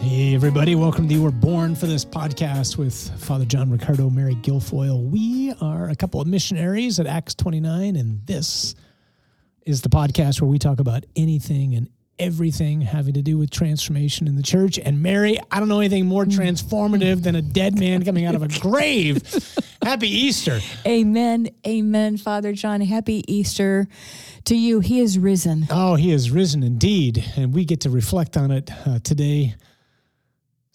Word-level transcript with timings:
Hey, 0.00 0.34
everybody, 0.34 0.74
welcome 0.74 1.08
to 1.08 1.14
the 1.16 1.20
We're 1.22 1.30
Born 1.30 1.74
for 1.74 1.86
This 1.86 2.04
podcast 2.04 2.76
with 2.78 2.94
Father 3.20 3.44
John 3.44 3.70
Riccardo, 3.70 4.08
Mary 4.08 4.36
Guilfoyle. 4.36 5.10
We 5.10 5.52
are 5.60 5.88
a 5.88 5.96
couple 5.96 6.20
of 6.20 6.26
missionaries 6.26 6.98
at 7.00 7.06
Acts 7.06 7.34
29, 7.34 7.96
and 7.96 8.24
this 8.24 8.74
is 9.66 9.82
the 9.82 9.88
podcast 9.88 10.40
where 10.40 10.48
we 10.48 10.58
talk 10.58 10.78
about 10.80 11.04
anything 11.16 11.74
and 11.74 11.88
everything 12.18 12.80
having 12.80 13.14
to 13.14 13.22
do 13.22 13.38
with 13.38 13.50
transformation 13.50 14.26
in 14.28 14.36
the 14.36 14.42
church. 14.42 14.78
And 14.78 15.02
Mary, 15.02 15.38
I 15.50 15.58
don't 15.58 15.68
know 15.68 15.80
anything 15.80 16.06
more 16.06 16.24
transformative 16.24 17.22
than 17.22 17.34
a 17.34 17.42
dead 17.42 17.78
man 17.78 18.04
coming 18.04 18.24
out 18.24 18.34
of 18.34 18.42
a 18.42 18.48
grave. 18.60 19.22
Happy 19.82 20.08
Easter. 20.08 20.60
Amen. 20.86 21.48
Amen, 21.66 22.16
Father 22.16 22.52
John. 22.52 22.80
Happy 22.80 23.24
Easter 23.32 23.86
to 24.44 24.56
you. 24.56 24.80
He 24.80 25.00
is 25.00 25.18
risen. 25.18 25.66
Oh, 25.70 25.96
he 25.96 26.12
is 26.12 26.30
risen 26.30 26.62
indeed. 26.62 27.24
And 27.36 27.52
we 27.52 27.64
get 27.64 27.80
to 27.82 27.90
reflect 27.90 28.36
on 28.36 28.50
it 28.52 28.70
uh, 28.86 29.00
today. 29.00 29.54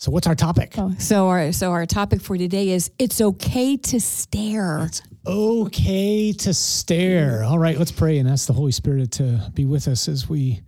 So, 0.03 0.11
what's 0.11 0.27
our 0.27 0.35
topic? 0.35 0.73
Oh, 0.77 0.93
so 0.99 1.29
our 1.29 1.53
so 1.53 1.71
our 1.71 1.85
topic 1.85 2.19
for 2.19 2.37
today 2.37 2.71
is 2.71 2.91
it's 2.99 3.21
okay 3.21 3.77
to 3.77 4.01
stare. 4.01 4.79
It's 4.79 5.01
okay 5.25 6.33
to 6.33 6.53
stare. 6.53 7.45
All 7.45 7.57
right, 7.57 7.77
let's 7.77 7.93
pray 7.93 8.17
and 8.17 8.27
ask 8.27 8.45
the 8.45 8.51
Holy 8.51 8.73
Spirit 8.73 9.13
to 9.13 9.49
be 9.53 9.63
with 9.63 9.87
us 9.87 10.09
as 10.09 10.27
we 10.27 10.59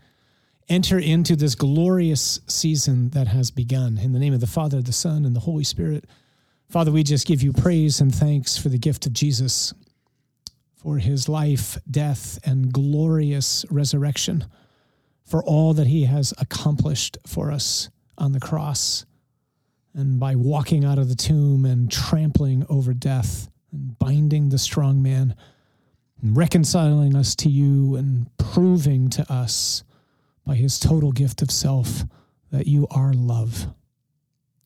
enter 0.69 0.97
into 0.97 1.35
this 1.35 1.53
glorious 1.53 2.39
season 2.47 3.09
that 3.09 3.27
has 3.27 3.51
begun. 3.51 3.97
In 3.97 4.13
the 4.13 4.19
name 4.19 4.33
of 4.33 4.39
the 4.39 4.47
Father, 4.47 4.81
the 4.81 4.93
Son, 4.93 5.25
and 5.25 5.35
the 5.35 5.41
Holy 5.41 5.65
Spirit. 5.65 6.05
Father, 6.69 6.93
we 6.93 7.03
just 7.03 7.27
give 7.27 7.43
you 7.43 7.51
praise 7.51 7.99
and 7.99 8.15
thanks 8.15 8.57
for 8.57 8.69
the 8.69 8.79
gift 8.79 9.05
of 9.05 9.11
Jesus, 9.11 9.73
for 10.77 10.97
his 10.97 11.27
life, 11.27 11.77
death, 11.91 12.39
and 12.45 12.71
glorious 12.71 13.65
resurrection, 13.69 14.45
for 15.25 15.43
all 15.43 15.73
that 15.73 15.87
he 15.87 16.05
has 16.05 16.33
accomplished 16.37 17.17
for 17.27 17.51
us 17.51 17.89
on 18.17 18.31
the 18.31 18.39
cross, 18.39 19.05
and 19.95 20.19
by 20.19 20.35
walking 20.35 20.83
out 20.83 20.99
of 20.99 21.07
the 21.09 21.15
tomb 21.15 21.65
and 21.65 21.89
trampling 21.89 22.65
over 22.69 22.93
death 22.93 23.49
and 23.71 23.97
binding 23.97 24.49
the 24.49 24.57
strong 24.57 25.01
man, 25.01 25.35
and 26.21 26.35
reconciling 26.35 27.15
us 27.15 27.35
to 27.35 27.49
you 27.49 27.95
and 27.95 28.29
proving 28.37 29.09
to 29.09 29.31
us 29.31 29.83
by 30.45 30.55
his 30.55 30.79
total 30.79 31.11
gift 31.11 31.41
of 31.41 31.49
self 31.49 32.03
that 32.51 32.67
you 32.67 32.87
are 32.91 33.13
love. 33.13 33.67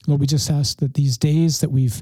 Lord, 0.07 0.21
we 0.21 0.27
just 0.27 0.49
ask 0.49 0.79
that 0.79 0.93
these 0.93 1.17
days 1.17 1.59
that 1.59 1.71
we've 1.71 2.01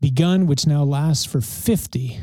begun, 0.00 0.46
which 0.46 0.66
now 0.66 0.82
lasts 0.82 1.24
for 1.24 1.40
50 1.40 2.20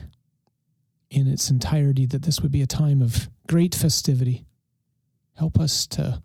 in 1.09 1.27
its 1.27 1.49
entirety, 1.49 2.05
that 2.05 2.23
this 2.23 2.41
would 2.41 2.51
be 2.51 2.61
a 2.61 2.67
time 2.67 3.01
of 3.01 3.29
great 3.47 3.73
festivity. 3.73 4.45
Help 5.35 5.59
us 5.59 5.87
to 5.87 6.21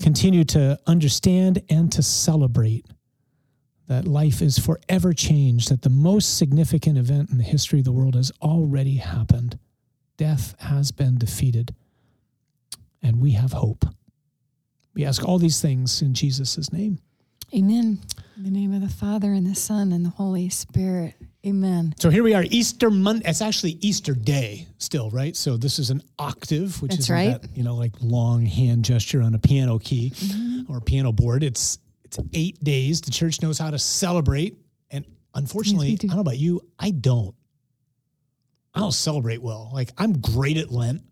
continue 0.00 0.44
to 0.44 0.78
understand 0.86 1.62
and 1.68 1.90
to 1.92 2.02
celebrate 2.02 2.86
that 3.88 4.06
life 4.06 4.42
is 4.42 4.58
forever 4.58 5.12
changed, 5.12 5.70
that 5.70 5.82
the 5.82 5.90
most 5.90 6.36
significant 6.36 6.98
event 6.98 7.30
in 7.30 7.38
the 7.38 7.44
history 7.44 7.78
of 7.78 7.84
the 7.84 7.92
world 7.92 8.14
has 8.14 8.32
already 8.42 8.96
happened. 8.96 9.58
Death 10.16 10.54
has 10.60 10.90
been 10.90 11.18
defeated, 11.18 11.74
and 13.02 13.20
we 13.20 13.32
have 13.32 13.52
hope. 13.52 13.84
We 14.94 15.04
ask 15.04 15.24
all 15.24 15.38
these 15.38 15.60
things 15.60 16.02
in 16.02 16.14
Jesus' 16.14 16.72
name. 16.72 16.98
Amen. 17.54 18.00
In 18.36 18.42
the 18.42 18.50
name 18.50 18.72
of 18.72 18.80
the 18.80 18.88
Father 18.88 19.32
and 19.32 19.46
the 19.46 19.54
Son 19.54 19.92
and 19.92 20.04
the 20.04 20.10
Holy 20.10 20.48
Spirit. 20.48 21.14
Amen. 21.46 21.94
So 21.98 22.10
here 22.10 22.24
we 22.24 22.34
are, 22.34 22.42
Easter 22.50 22.90
Monday. 22.90 23.28
It's 23.28 23.40
actually 23.40 23.78
Easter 23.80 24.14
Day 24.14 24.66
still, 24.78 25.10
right? 25.10 25.36
So 25.36 25.56
this 25.56 25.78
is 25.78 25.90
an 25.90 26.02
octave, 26.18 26.82
which 26.82 26.98
is 26.98 27.08
right. 27.08 27.40
that, 27.40 27.56
you 27.56 27.62
know, 27.62 27.76
like 27.76 27.92
long 28.00 28.44
hand 28.44 28.84
gesture 28.84 29.22
on 29.22 29.32
a 29.32 29.38
piano 29.38 29.78
key 29.78 30.10
mm-hmm. 30.10 30.72
or 30.72 30.78
a 30.78 30.80
piano 30.80 31.12
board. 31.12 31.44
It's 31.44 31.78
it's 32.04 32.18
eight 32.34 32.62
days. 32.64 33.00
The 33.00 33.12
church 33.12 33.42
knows 33.42 33.58
how 33.58 33.70
to 33.70 33.78
celebrate. 33.78 34.56
And 34.90 35.04
unfortunately, 35.34 35.90
Yes, 35.90 36.00
do. 36.00 36.06
I 36.08 36.10
don't 36.10 36.16
know 36.16 36.22
about 36.22 36.38
you, 36.38 36.60
I 36.80 36.90
don't. 36.90 37.34
I 38.74 38.80
don't 38.80 38.92
celebrate 38.92 39.40
well. 39.40 39.70
Like 39.72 39.90
I'm 39.98 40.20
great 40.20 40.56
at 40.56 40.72
Lent. 40.72 41.02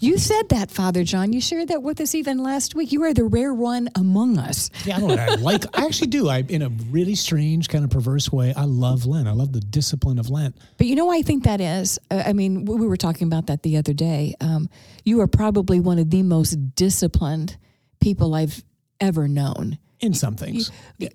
You 0.00 0.18
said 0.18 0.48
that, 0.50 0.70
Father 0.70 1.04
John. 1.04 1.32
You 1.32 1.40
shared 1.40 1.68
that 1.68 1.82
with 1.82 2.00
us 2.00 2.14
even 2.14 2.38
last 2.38 2.74
week. 2.74 2.92
You 2.92 3.02
are 3.04 3.14
the 3.14 3.24
rare 3.24 3.54
one 3.54 3.88
among 3.94 4.38
us. 4.38 4.70
Yeah, 4.84 4.96
I 4.96 5.00
don't 5.00 5.08
know. 5.16 5.22
I 5.22 5.34
like 5.36 5.64
I 5.76 5.86
actually 5.86 6.08
do. 6.08 6.28
I 6.28 6.38
in 6.48 6.62
a 6.62 6.68
really 6.90 7.14
strange, 7.14 7.68
kind 7.68 7.84
of 7.84 7.90
perverse 7.90 8.30
way, 8.30 8.52
I 8.54 8.64
love 8.64 9.06
Lent. 9.06 9.28
I 9.28 9.32
love 9.32 9.52
the 9.52 9.60
discipline 9.60 10.18
of 10.18 10.30
Lent. 10.30 10.56
But 10.78 10.86
you 10.88 10.96
know, 10.96 11.06
why 11.06 11.18
I 11.18 11.22
think 11.22 11.44
that 11.44 11.60
is. 11.60 11.98
Uh, 12.10 12.22
I 12.26 12.32
mean, 12.32 12.64
we 12.64 12.76
we 12.76 12.86
were 12.86 12.96
talking 12.96 13.26
about 13.26 13.46
that 13.46 13.62
the 13.62 13.76
other 13.76 13.92
day. 13.92 14.34
Um, 14.40 14.68
you 15.04 15.20
are 15.20 15.28
probably 15.28 15.80
one 15.80 15.98
of 15.98 16.10
the 16.10 16.22
most 16.22 16.74
disciplined 16.74 17.56
people 18.00 18.34
I've 18.34 18.62
ever 19.00 19.28
known. 19.28 19.78
In 20.00 20.12
some 20.12 20.36
things. 20.36 20.70
I, 21.00 21.08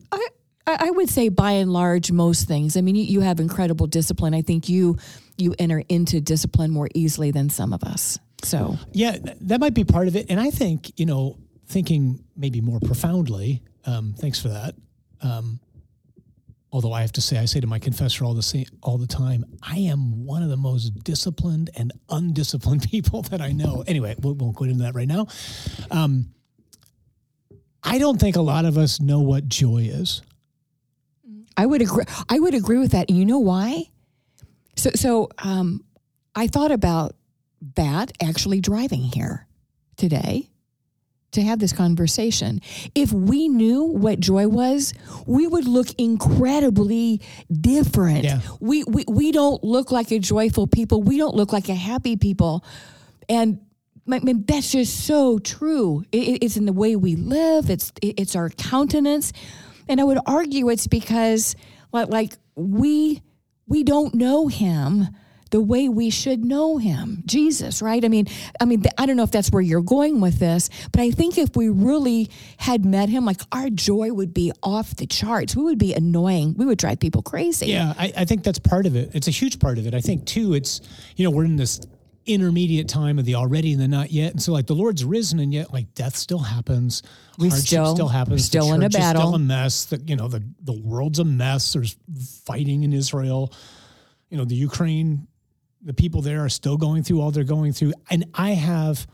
I 0.65 0.77
I 0.79 0.91
would 0.91 1.09
say 1.09 1.29
by 1.29 1.51
and 1.53 1.71
large 1.71 2.11
most 2.11 2.47
things. 2.47 2.77
I 2.77 2.81
mean, 2.81 2.95
you, 2.95 3.03
you 3.03 3.19
have 3.21 3.39
incredible 3.39 3.87
discipline. 3.87 4.33
I 4.33 4.41
think 4.41 4.69
you 4.69 4.97
you 5.37 5.53
enter 5.59 5.83
into 5.89 6.21
discipline 6.21 6.71
more 6.71 6.89
easily 6.93 7.31
than 7.31 7.49
some 7.49 7.73
of 7.73 7.83
us. 7.83 8.19
So 8.43 8.77
Yeah, 8.93 9.17
th- 9.17 9.37
that 9.41 9.59
might 9.59 9.73
be 9.73 9.83
part 9.83 10.07
of 10.07 10.15
it. 10.15 10.27
And 10.29 10.39
I 10.39 10.49
think, 10.49 10.97
you 10.99 11.05
know, 11.05 11.37
thinking 11.67 12.23
maybe 12.35 12.61
more 12.61 12.79
profoundly, 12.79 13.61
um, 13.85 14.13
thanks 14.17 14.39
for 14.41 14.49
that. 14.49 14.75
Um, 15.21 15.59
although 16.71 16.93
I 16.93 17.01
have 17.01 17.11
to 17.13 17.21
say, 17.21 17.37
I 17.37 17.45
say 17.45 17.59
to 17.59 17.67
my 17.67 17.79
confessor 17.79 18.23
all 18.25 18.33
the 18.33 18.41
same, 18.41 18.65
all 18.81 18.97
the 18.97 19.07
time, 19.07 19.45
I 19.61 19.77
am 19.79 20.25
one 20.25 20.43
of 20.43 20.49
the 20.49 20.57
most 20.57 21.03
disciplined 21.03 21.69
and 21.77 21.91
undisciplined 22.09 22.83
people 22.89 23.21
that 23.23 23.41
I 23.41 23.51
know. 23.51 23.83
Anyway, 23.87 24.15
we 24.21 24.31
won't 24.31 24.55
go 24.55 24.65
into 24.65 24.83
that 24.83 24.95
right 24.95 25.07
now. 25.07 25.27
Um, 25.91 26.33
I 27.83 27.97
don't 27.97 28.19
think 28.19 28.35
a 28.35 28.41
lot 28.41 28.65
of 28.65 28.77
us 28.77 28.99
know 28.99 29.19
what 29.21 29.47
joy 29.47 29.89
is. 29.91 30.21
I 31.55 31.65
would 31.65 31.81
agree. 31.81 32.05
I 32.29 32.39
would 32.39 32.53
agree 32.53 32.77
with 32.77 32.91
that. 32.91 33.09
And 33.09 33.17
you 33.17 33.25
know 33.25 33.39
why? 33.39 33.89
So 34.75 34.91
so 34.95 35.29
um, 35.39 35.83
I 36.35 36.47
thought 36.47 36.71
about 36.71 37.15
that 37.75 38.11
actually 38.21 38.61
driving 38.61 39.01
here 39.01 39.47
today 39.97 40.49
to 41.31 41.41
have 41.43 41.59
this 41.59 41.73
conversation. 41.73 42.59
If 42.95 43.11
we 43.11 43.49
knew 43.49 43.83
what 43.83 44.19
joy 44.19 44.47
was, 44.47 44.93
we 45.27 45.45
would 45.45 45.67
look 45.67 45.87
incredibly 45.97 47.21
different. 47.51 48.23
Yeah. 48.23 48.39
We, 48.59 48.83
we 48.85 49.03
we 49.07 49.31
don't 49.31 49.63
look 49.63 49.91
like 49.91 50.11
a 50.11 50.19
joyful 50.19 50.67
people. 50.67 51.03
We 51.03 51.17
don't 51.17 51.35
look 51.35 51.53
like 51.53 51.69
a 51.69 51.75
happy 51.75 52.15
people. 52.17 52.63
And 53.27 53.59
I 54.11 54.19
mean, 54.19 54.43
that's 54.47 54.71
just 54.71 55.05
so 55.05 55.37
true. 55.37 56.03
It- 56.11 56.17
it- 56.29 56.43
it's 56.45 56.57
in 56.57 56.65
the 56.65 56.73
way 56.73 56.95
we 56.95 57.15
live. 57.15 57.69
It's 57.69 57.91
it- 58.01 58.19
it's 58.19 58.35
our 58.35 58.49
countenance, 58.49 59.31
and 59.87 60.01
I 60.01 60.03
would 60.03 60.17
argue 60.25 60.69
it's 60.69 60.87
because 60.87 61.55
like, 61.93 62.09
like 62.09 62.33
we 62.55 63.21
we 63.67 63.83
don't 63.83 64.15
know 64.15 64.47
him 64.47 65.09
the 65.51 65.61
way 65.61 65.89
we 65.89 66.09
should 66.09 66.43
know 66.45 66.77
him, 66.77 67.23
Jesus. 67.25 67.81
Right? 67.81 68.03
I 68.03 68.07
mean, 68.07 68.27
I 68.59 68.65
mean, 68.65 68.83
I 68.97 69.05
don't 69.05 69.17
know 69.17 69.23
if 69.23 69.31
that's 69.31 69.49
where 69.51 69.61
you're 69.61 69.81
going 69.81 70.21
with 70.21 70.39
this, 70.39 70.69
but 70.91 71.01
I 71.01 71.11
think 71.11 71.37
if 71.37 71.55
we 71.55 71.69
really 71.69 72.29
had 72.57 72.85
met 72.85 73.09
him, 73.09 73.25
like 73.25 73.41
our 73.51 73.69
joy 73.69 74.11
would 74.13 74.33
be 74.33 74.51
off 74.63 74.95
the 74.95 75.07
charts. 75.07 75.55
We 75.55 75.63
would 75.63 75.79
be 75.79 75.93
annoying. 75.93 76.55
We 76.57 76.65
would 76.65 76.77
drive 76.77 76.99
people 76.99 77.21
crazy. 77.21 77.67
Yeah, 77.67 77.93
I, 77.97 78.13
I 78.17 78.25
think 78.25 78.43
that's 78.43 78.59
part 78.59 78.85
of 78.85 78.95
it. 78.95 79.11
It's 79.15 79.27
a 79.27 79.31
huge 79.31 79.59
part 79.59 79.77
of 79.77 79.87
it. 79.87 79.93
I 79.93 80.01
think 80.01 80.25
too, 80.25 80.53
it's 80.53 80.81
you 81.15 81.23
know 81.23 81.31
we're 81.31 81.45
in 81.45 81.55
this 81.55 81.79
intermediate 82.25 82.87
time 82.87 83.17
of 83.17 83.25
the 83.25 83.33
already 83.35 83.71
and 83.73 83.81
the 83.81 83.87
not 83.87 84.11
yet, 84.11 84.31
and 84.33 84.41
so 84.41 84.51
like 84.53 84.67
the 84.67 84.75
Lord's 84.75 85.03
risen, 85.03 85.39
and 85.39 85.51
yet 85.53 85.73
like 85.73 85.93
death 85.95 86.15
still 86.15 86.37
happens, 86.39 87.01
We 87.39 87.49
hardship 87.49 87.67
still- 87.67 87.95
still 87.95 88.07
happens, 88.07 88.45
still 88.45 88.73
in 88.73 88.83
a 88.83 88.89
battle. 88.89 89.21
still 89.23 89.35
a 89.35 89.39
mess. 89.39 89.85
The 89.85 89.97
you 90.05 90.15
know 90.15 90.27
the 90.27 90.43
the 90.61 90.73
world's 90.73 91.17
a 91.19 91.25
mess. 91.25 91.73
There's 91.73 91.95
fighting 92.45 92.83
in 92.83 92.93
Israel. 92.93 93.51
You 94.29 94.37
know 94.37 94.45
the 94.45 94.55
Ukraine, 94.55 95.27
the 95.81 95.93
people 95.93 96.21
there 96.21 96.43
are 96.43 96.49
still 96.49 96.77
going 96.77 97.03
through 97.03 97.21
all 97.21 97.31
they're 97.31 97.43
going 97.43 97.73
through, 97.73 97.93
and 98.09 98.25
I 98.33 98.51
have, 98.51 99.07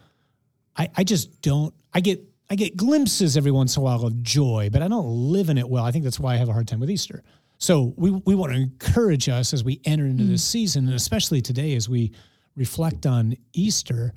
I 0.75 0.89
I 0.95 1.03
just 1.03 1.41
don't. 1.41 1.73
I 1.93 1.99
get 2.01 2.21
I 2.49 2.55
get 2.55 2.77
glimpses 2.77 3.37
every 3.37 3.51
once 3.51 3.75
in 3.75 3.81
a 3.81 3.83
while 3.83 4.05
of 4.05 4.21
joy, 4.21 4.69
but 4.71 4.81
I 4.81 4.87
don't 4.87 5.07
live 5.07 5.49
in 5.49 5.57
it 5.57 5.67
well. 5.67 5.83
I 5.83 5.91
think 5.91 6.03
that's 6.03 6.19
why 6.19 6.33
I 6.33 6.37
have 6.37 6.49
a 6.49 6.53
hard 6.53 6.67
time 6.67 6.79
with 6.79 6.91
Easter. 6.91 7.23
So 7.57 7.93
we 7.97 8.11
we 8.11 8.35
want 8.35 8.53
to 8.53 8.59
encourage 8.59 9.29
us 9.29 9.53
as 9.53 9.63
we 9.63 9.79
enter 9.85 10.05
into 10.05 10.23
this 10.23 10.43
mm. 10.43 10.51
season, 10.51 10.85
and 10.85 10.95
especially 10.95 11.41
today 11.41 11.75
as 11.75 11.87
we 11.89 12.11
reflect 12.55 13.05
on 13.05 13.35
Easter. 13.53 14.13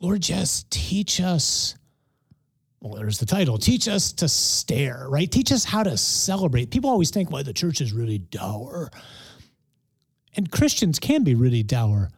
Lord, 0.00 0.20
just 0.20 0.70
teach 0.70 1.20
us. 1.20 1.74
Well, 2.80 2.94
there's 2.94 3.18
the 3.18 3.26
title. 3.26 3.56
Teach 3.56 3.88
us 3.88 4.12
to 4.12 4.28
stare, 4.28 5.06
right? 5.08 5.30
Teach 5.30 5.50
us 5.50 5.64
how 5.64 5.82
to 5.82 5.96
celebrate. 5.96 6.70
People 6.70 6.90
always 6.90 7.10
think, 7.10 7.30
well, 7.30 7.42
the 7.42 7.54
church 7.54 7.80
is 7.80 7.92
really 7.92 8.18
dour. 8.18 8.90
And 10.36 10.50
Christians 10.50 10.98
can 10.98 11.24
be 11.24 11.34
really 11.34 11.62
dour. 11.62 12.10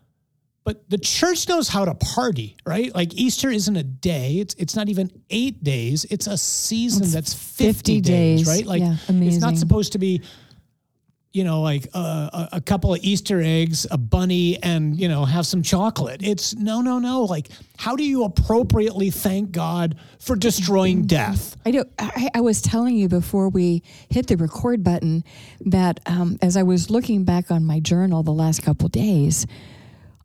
But 0.65 0.91
the 0.91 0.99
church 0.99 1.49
knows 1.49 1.69
how 1.69 1.87
to 1.87 1.95
party, 1.95 2.57
right? 2.67 2.95
Like 2.95 3.15
Easter 3.15 3.49
isn't 3.49 3.75
a 3.77 3.83
day. 3.83 4.35
It's 4.35 4.55
it's 4.59 4.77
not 4.77 4.91
even 4.91 5.11
eight 5.31 5.65
days. 5.65 6.05
It's 6.11 6.27
a 6.27 6.37
season 6.37 7.05
It's 7.05 7.15
that's 7.15 7.33
50, 7.33 7.65
50 7.73 8.01
days, 8.03 8.41
days. 8.41 8.47
right? 8.49 8.67
Like 8.67 8.81
Yeah, 8.83 8.97
it's 9.09 9.39
not 9.39 9.57
supposed 9.57 9.93
to 9.93 9.99
be, 9.99 10.21
you 11.39 11.45
know, 11.45 11.61
like 11.61 11.87
a, 11.95 12.49
a 12.55 12.61
couple 12.61 12.93
of 12.93 12.99
Easter 13.05 13.41
eggs, 13.41 13.87
a 13.93 13.97
bunny, 13.97 14.61
and, 14.61 14.99
you 14.99 15.09
know, 15.09 15.25
have 15.25 15.47
some 15.47 15.63
chocolate. 15.63 16.21
It's 16.21 16.57
no, 16.57 16.81
no, 16.81 16.99
no. 16.99 17.23
Like, 17.23 17.49
how 17.77 17.95
do 17.95 18.03
you 18.03 18.25
appropriately 18.25 19.11
thank 19.11 19.53
God 19.53 19.95
for 20.19 20.35
destroying 20.35 21.07
death? 21.07 21.57
I 21.65 21.71
do. 21.71 21.85
I, 21.97 22.29
I 22.35 22.41
was 22.41 22.61
telling 22.61 22.97
you 22.97 23.09
before 23.09 23.51
we 23.51 23.85
hit 24.11 24.27
the 24.27 24.37
record 24.37 24.83
button 24.83 25.23
that 25.61 26.01
um, 26.07 26.39
as 26.43 26.57
I 26.57 26.65
was 26.65 26.91
looking 26.91 27.23
back 27.23 27.53
on 27.53 27.65
my 27.65 27.79
journal 27.79 28.25
the 28.25 28.33
last 28.33 28.65
couple 28.65 28.89
days, 28.89 29.47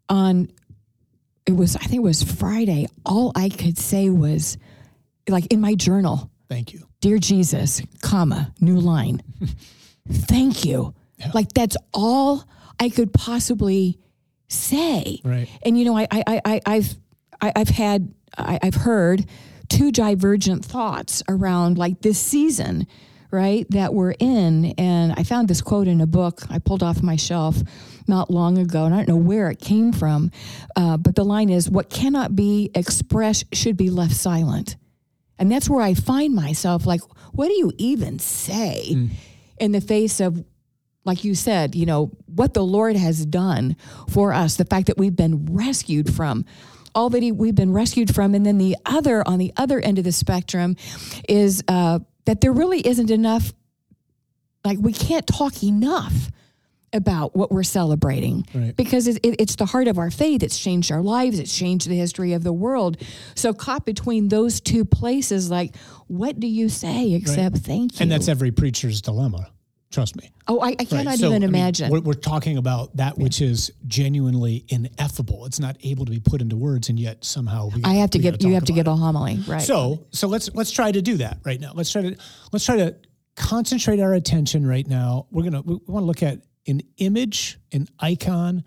on 0.10 0.50
it 1.46 1.52
was 1.52 1.76
I 1.76 1.82
think 1.82 1.98
it 1.98 2.04
was 2.04 2.24
Friday. 2.24 2.88
All 3.06 3.32
I 3.36 3.50
could 3.50 3.78
say 3.78 4.10
was, 4.10 4.58
like 5.30 5.46
in 5.54 5.62
my 5.62 5.76
journal, 5.76 6.32
Thank 6.50 6.74
you. 6.74 6.88
"Dear 7.02 7.20
Jesus, 7.20 7.84
comma 8.02 8.52
new 8.60 8.80
line, 8.80 9.22
thank 10.10 10.66
you." 10.66 10.96
Like 11.34 11.54
that's 11.54 11.78
all 11.94 12.44
I 12.80 12.90
could 12.90 13.14
possibly 13.14 14.00
say. 14.48 15.20
Right. 15.24 15.48
And 15.64 15.78
you 15.78 15.86
know, 15.86 15.98
I, 15.98 16.08
I, 16.12 16.42
I, 16.46 16.62
I've, 16.66 16.96
I, 17.42 17.52
I've 17.56 17.70
had, 17.70 18.14
I, 18.38 18.60
I've 18.62 18.76
heard 18.76 19.26
two 19.70 19.92
divergent 19.92 20.64
thoughts 20.66 21.24
around 21.28 21.78
like 21.78 22.02
this 22.02 22.20
season, 22.20 22.88
right? 23.32 23.66
That 23.70 23.94
we're 23.94 24.14
in, 24.20 24.74
and 24.78 25.14
I 25.18 25.24
found 25.24 25.48
this 25.48 25.62
quote 25.62 25.88
in 25.88 26.02
a 26.02 26.08
book 26.08 26.44
I 26.50 26.60
pulled 26.60 26.84
off 26.84 27.02
my 27.02 27.16
shelf 27.16 27.58
not 28.08 28.30
long 28.30 28.58
ago, 28.58 28.86
and 28.86 28.94
I 28.94 28.98
don't 28.98 29.08
know 29.08 29.16
where 29.16 29.50
it 29.50 29.60
came 29.60 29.92
from, 29.92 30.30
uh, 30.76 30.98
but 30.98 31.16
the 31.16 31.24
line 31.24 31.50
is, 31.50 31.70
"What 31.70 31.90
cannot 31.90 32.36
be 32.36 32.70
expressed 32.76 33.46
should 33.56 33.78
be 33.78 33.90
left 33.90 34.14
silent," 34.14 34.76
and 35.40 35.52
that's 35.52 35.70
where 35.70 35.82
I 35.82 35.94
find 35.94 36.36
myself 36.36 36.86
like, 36.86 37.02
what 37.32 37.48
do 37.48 37.54
you 37.54 37.72
even 37.78 38.20
say 38.20 39.10
in 39.58 39.72
the 39.72 39.82
face 39.82 40.20
of 40.20 40.44
like 41.06 41.24
you 41.24 41.36
said, 41.36 41.76
you 41.76 41.86
know, 41.86 42.12
what 42.28 42.54
the 42.54 42.64
Lord 42.64 42.96
has 42.96 43.26
done 43.26 43.76
for 44.10 44.34
us, 44.34 44.56
the 44.56 44.66
fact 44.66 44.88
that 44.88 44.98
we've 44.98 45.16
been 45.16 45.54
rescued 45.54 46.14
from 46.14 46.46
all 46.96 47.10
that 47.10 47.24
he, 47.24 47.32
we've 47.32 47.56
been 47.56 47.74
rescued 47.74 48.14
from. 48.14 48.36
And 48.36 48.46
then 48.46 48.58
the 48.58 48.78
other, 48.86 49.28
on 49.28 49.40
the 49.40 49.52
other 49.58 49.80
end 49.80 49.98
of 49.98 50.04
the 50.04 50.12
spectrum, 50.12 50.76
is 51.28 51.64
uh, 51.68 52.00
that 52.26 52.42
there 52.42 52.54
really 52.54 52.86
isn't 52.86 53.10
enough, 53.10 53.52
like, 54.64 54.78
we 54.80 54.94
can't 54.94 55.26
talk 55.28 55.64
enough 55.64 56.30
about 56.94 57.36
what 57.36 57.52
we're 57.52 57.64
celebrating 57.64 58.46
Right. 58.54 58.76
because 58.76 59.08
it, 59.08 59.18
it, 59.24 59.42
it's 59.42 59.56
the 59.56 59.66
heart 59.66 59.88
of 59.88 59.98
our 59.98 60.12
faith. 60.12 60.44
It's 60.44 60.60
changed 60.60 60.92
our 60.92 61.02
lives. 61.02 61.40
It's 61.40 61.58
changed 61.58 61.90
the 61.90 61.98
history 61.98 62.34
of 62.34 62.44
the 62.44 62.54
world. 62.54 62.98
So 63.34 63.52
caught 63.52 63.84
between 63.84 64.28
those 64.28 64.62
two 64.62 64.86
places, 64.86 65.50
like, 65.50 65.76
what 66.06 66.40
do 66.40 66.46
you 66.46 66.70
say 66.70 67.14
except 67.14 67.58
thank 67.58 67.94
you? 67.94 68.04
And 68.04 68.12
that's 68.12 68.28
every 68.28 68.52
preacher's 68.52 69.02
dilemma. 69.02 69.50
Trust 69.94 70.16
me. 70.16 70.32
oh, 70.48 70.60
I, 70.60 70.70
I 70.70 70.86
cannot 70.86 71.06
Right. 71.06 71.20
So, 71.20 71.28
even 71.28 71.44
I 71.44 71.46
mean, 71.46 71.56
imagine. 71.56 71.92
we're, 71.92 72.00
we're 72.00 72.14
talking 72.14 72.58
about 72.58 72.98
that 72.98 73.16
which 73.16 73.42
is 73.42 73.72
genuinely 73.86 74.66
ineffable. 74.70 75.46
It's 75.46 75.60
not 75.60 75.78
able 75.84 76.04
to 76.06 76.12
be 76.12 76.20
put 76.20 76.42
into 76.42 76.58
words, 76.58 76.90
and 76.90 77.00
yet 77.00 77.24
somehow 77.24 77.70
we. 77.76 77.84
I 77.84 77.94
have 77.96 78.10
to 78.12 78.18
we 78.18 78.24
give 78.24 78.42
you 78.42 78.56
have 78.56 78.66
to 78.66 78.74
it. 78.74 78.88
a 78.88 78.96
homily, 78.96 79.38
right? 79.48 79.62
So 79.62 80.08
so 80.12 80.28
let's 80.28 80.50
let's 80.56 80.72
try 80.72 80.92
to 80.92 81.00
do 81.00 81.18
that 81.18 81.38
right 81.46 81.62
now. 81.62 81.74
Let's 81.76 81.92
try 81.92 82.02
to 82.02 82.18
let's 82.52 82.66
try 82.66 82.78
to 82.78 82.96
concentrate 83.36 84.00
our 84.00 84.16
attention 84.16 84.66
right 84.66 84.88
now. 84.88 85.28
We're 85.30 85.44
gonna 85.44 85.62
we, 85.62 85.76
want 85.86 86.02
to 86.02 86.08
look 86.08 86.24
at 86.24 86.40
an 86.66 86.82
image, 86.98 87.60
an 87.72 87.88
icon, 88.00 88.64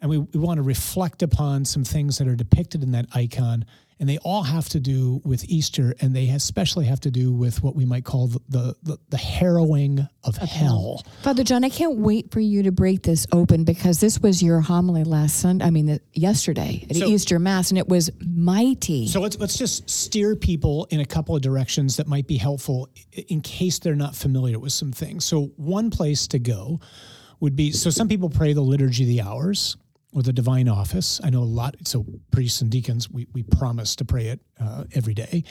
and 0.00 0.10
we, 0.10 0.18
we 0.18 0.40
want 0.40 0.58
to 0.58 0.62
reflect 0.62 1.22
upon 1.22 1.64
some 1.64 1.84
things 1.84 2.18
that 2.18 2.26
are 2.26 2.34
depicted 2.34 2.82
in 2.82 2.90
that 2.92 3.06
icon. 3.14 3.64
And 4.00 4.08
they 4.08 4.18
all 4.18 4.42
have 4.42 4.68
to 4.70 4.80
do 4.80 5.20
with 5.24 5.44
Easter, 5.44 5.94
and 6.00 6.14
they 6.14 6.28
especially 6.30 6.86
have 6.86 7.00
to 7.00 7.10
do 7.10 7.32
with 7.32 7.62
what 7.62 7.76
we 7.76 7.84
might 7.84 8.04
call 8.04 8.26
the 8.26 8.40
the, 8.48 8.76
the, 8.82 8.98
the 9.10 9.16
harrowing 9.16 10.06
of 10.24 10.36
hell. 10.36 11.02
Father 11.22 11.44
John, 11.44 11.62
I 11.64 11.68
can't 11.68 11.98
wait 11.98 12.32
for 12.32 12.40
you 12.40 12.64
to 12.64 12.72
break 12.72 13.02
this 13.02 13.26
open 13.32 13.64
because 13.64 14.00
this 14.00 14.18
was 14.20 14.42
your 14.42 14.60
homily 14.60 15.04
last 15.04 15.36
Sunday. 15.40 15.64
I 15.64 15.70
mean, 15.70 15.86
the, 15.86 16.00
yesterday 16.12 16.86
at 16.90 16.96
So- 16.96 17.06
Easter 17.06 17.38
Mass, 17.38 17.70
and 17.70 17.78
it 17.78 17.88
was 17.88 18.10
mighty. 18.20 19.06
So 19.06 19.20
let's 19.20 19.38
let's 19.38 19.56
just 19.56 19.88
steer 19.88 20.34
people 20.36 20.86
in 20.90 21.00
a 21.00 21.06
couple 21.06 21.36
of 21.36 21.42
directions 21.42 21.96
that 21.96 22.06
might 22.08 22.26
be 22.26 22.36
helpful 22.36 22.88
in 23.28 23.40
case 23.40 23.78
they're 23.78 23.94
not 23.94 24.14
familiar 24.16 24.58
with 24.58 24.72
some 24.72 24.92
things. 24.92 25.24
So 25.24 25.52
one 25.56 25.90
place 25.90 26.26
to 26.28 26.38
go 26.38 26.80
would 27.40 27.56
be 27.56 27.72
so 27.72 27.90
some 27.90 28.08
people 28.08 28.28
pray 28.30 28.52
the 28.54 28.60
liturgy 28.60 29.04
of 29.04 29.08
the 29.08 29.22
hours 29.22 29.76
or 30.14 30.22
the 30.22 30.32
divine 30.32 30.68
office. 30.68 31.20
I 31.22 31.30
know 31.30 31.42
a 31.42 31.44
lot. 31.44 31.74
So 31.84 32.06
priests 32.30 32.60
and 32.60 32.70
deacons, 32.70 33.10
we 33.10 33.26
we 33.32 33.42
promise 33.42 33.96
to 33.96 34.04
pray 34.04 34.26
it 34.28 34.40
uh, 34.60 34.84
every 34.94 35.14
day, 35.14 35.44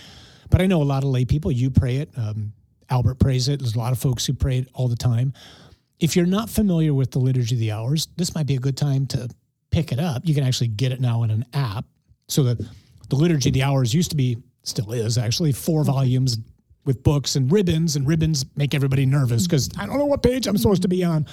but 0.49 0.61
I 0.61 0.65
know 0.67 0.81
a 0.81 0.83
lot 0.83 1.03
of 1.03 1.09
lay 1.09 1.25
people. 1.25 1.51
You 1.51 1.69
pray 1.69 1.97
it. 1.97 2.09
Um, 2.17 2.53
Albert 2.89 3.15
prays 3.15 3.47
it. 3.47 3.59
There's 3.59 3.75
a 3.75 3.79
lot 3.79 3.91
of 3.91 3.99
folks 3.99 4.25
who 4.25 4.33
pray 4.33 4.59
it 4.59 4.69
all 4.73 4.87
the 4.87 4.95
time. 4.95 5.33
If 5.99 6.15
you're 6.15 6.25
not 6.25 6.49
familiar 6.49 6.93
with 6.93 7.11
the 7.11 7.19
liturgy 7.19 7.55
of 7.55 7.59
the 7.59 7.71
hours, 7.71 8.07
this 8.17 8.35
might 8.35 8.45
be 8.45 8.55
a 8.55 8.59
good 8.59 8.77
time 8.77 9.07
to 9.07 9.29
pick 9.71 9.91
it 9.91 9.99
up. 9.99 10.23
You 10.25 10.35
can 10.35 10.43
actually 10.43 10.67
get 10.67 10.91
it 10.91 11.01
now 11.01 11.23
in 11.23 11.31
an 11.31 11.45
app. 11.53 11.85
So 12.27 12.43
that 12.43 12.57
the 13.09 13.15
liturgy 13.15 13.49
of 13.49 13.53
the 13.53 13.63
hours 13.63 13.93
used 13.93 14.11
to 14.11 14.15
be, 14.15 14.37
still 14.63 14.91
is 14.93 15.17
actually, 15.17 15.51
four 15.51 15.83
volumes 15.83 16.37
with 16.85 17.03
books 17.03 17.35
and 17.35 17.51
ribbons, 17.51 17.95
and 17.95 18.07
ribbons 18.07 18.45
make 18.55 18.73
everybody 18.73 19.05
nervous 19.05 19.45
because 19.45 19.69
I 19.77 19.85
don't 19.85 19.97
know 19.97 20.05
what 20.05 20.23
page 20.23 20.47
I'm 20.47 20.57
supposed 20.57 20.81
to 20.83 20.87
be 20.87 21.03
on. 21.03 21.25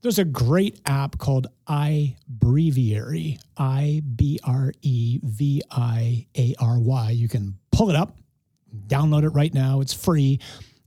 There's 0.00 0.18
a 0.18 0.24
great 0.24 0.80
app 0.86 1.18
called 1.18 1.48
iBreviary, 1.68 3.40
I 3.56 4.02
B 4.14 4.38
R 4.44 4.72
E 4.82 5.18
V 5.22 5.62
I 5.70 6.26
A 6.36 6.54
R 6.60 6.78
Y. 6.78 7.10
You 7.10 7.28
can 7.28 7.58
pull 7.72 7.90
it 7.90 7.96
up, 7.96 8.16
download 8.86 9.24
it 9.24 9.30
right 9.30 9.52
now. 9.52 9.80
It's 9.80 9.92
free, 9.92 10.38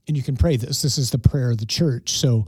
and 0.08 0.16
you 0.16 0.22
can 0.22 0.36
pray 0.36 0.56
this. 0.56 0.80
This 0.80 0.96
is 0.96 1.10
the 1.10 1.18
prayer 1.18 1.50
of 1.50 1.58
the 1.58 1.66
church. 1.66 2.12
So 2.12 2.46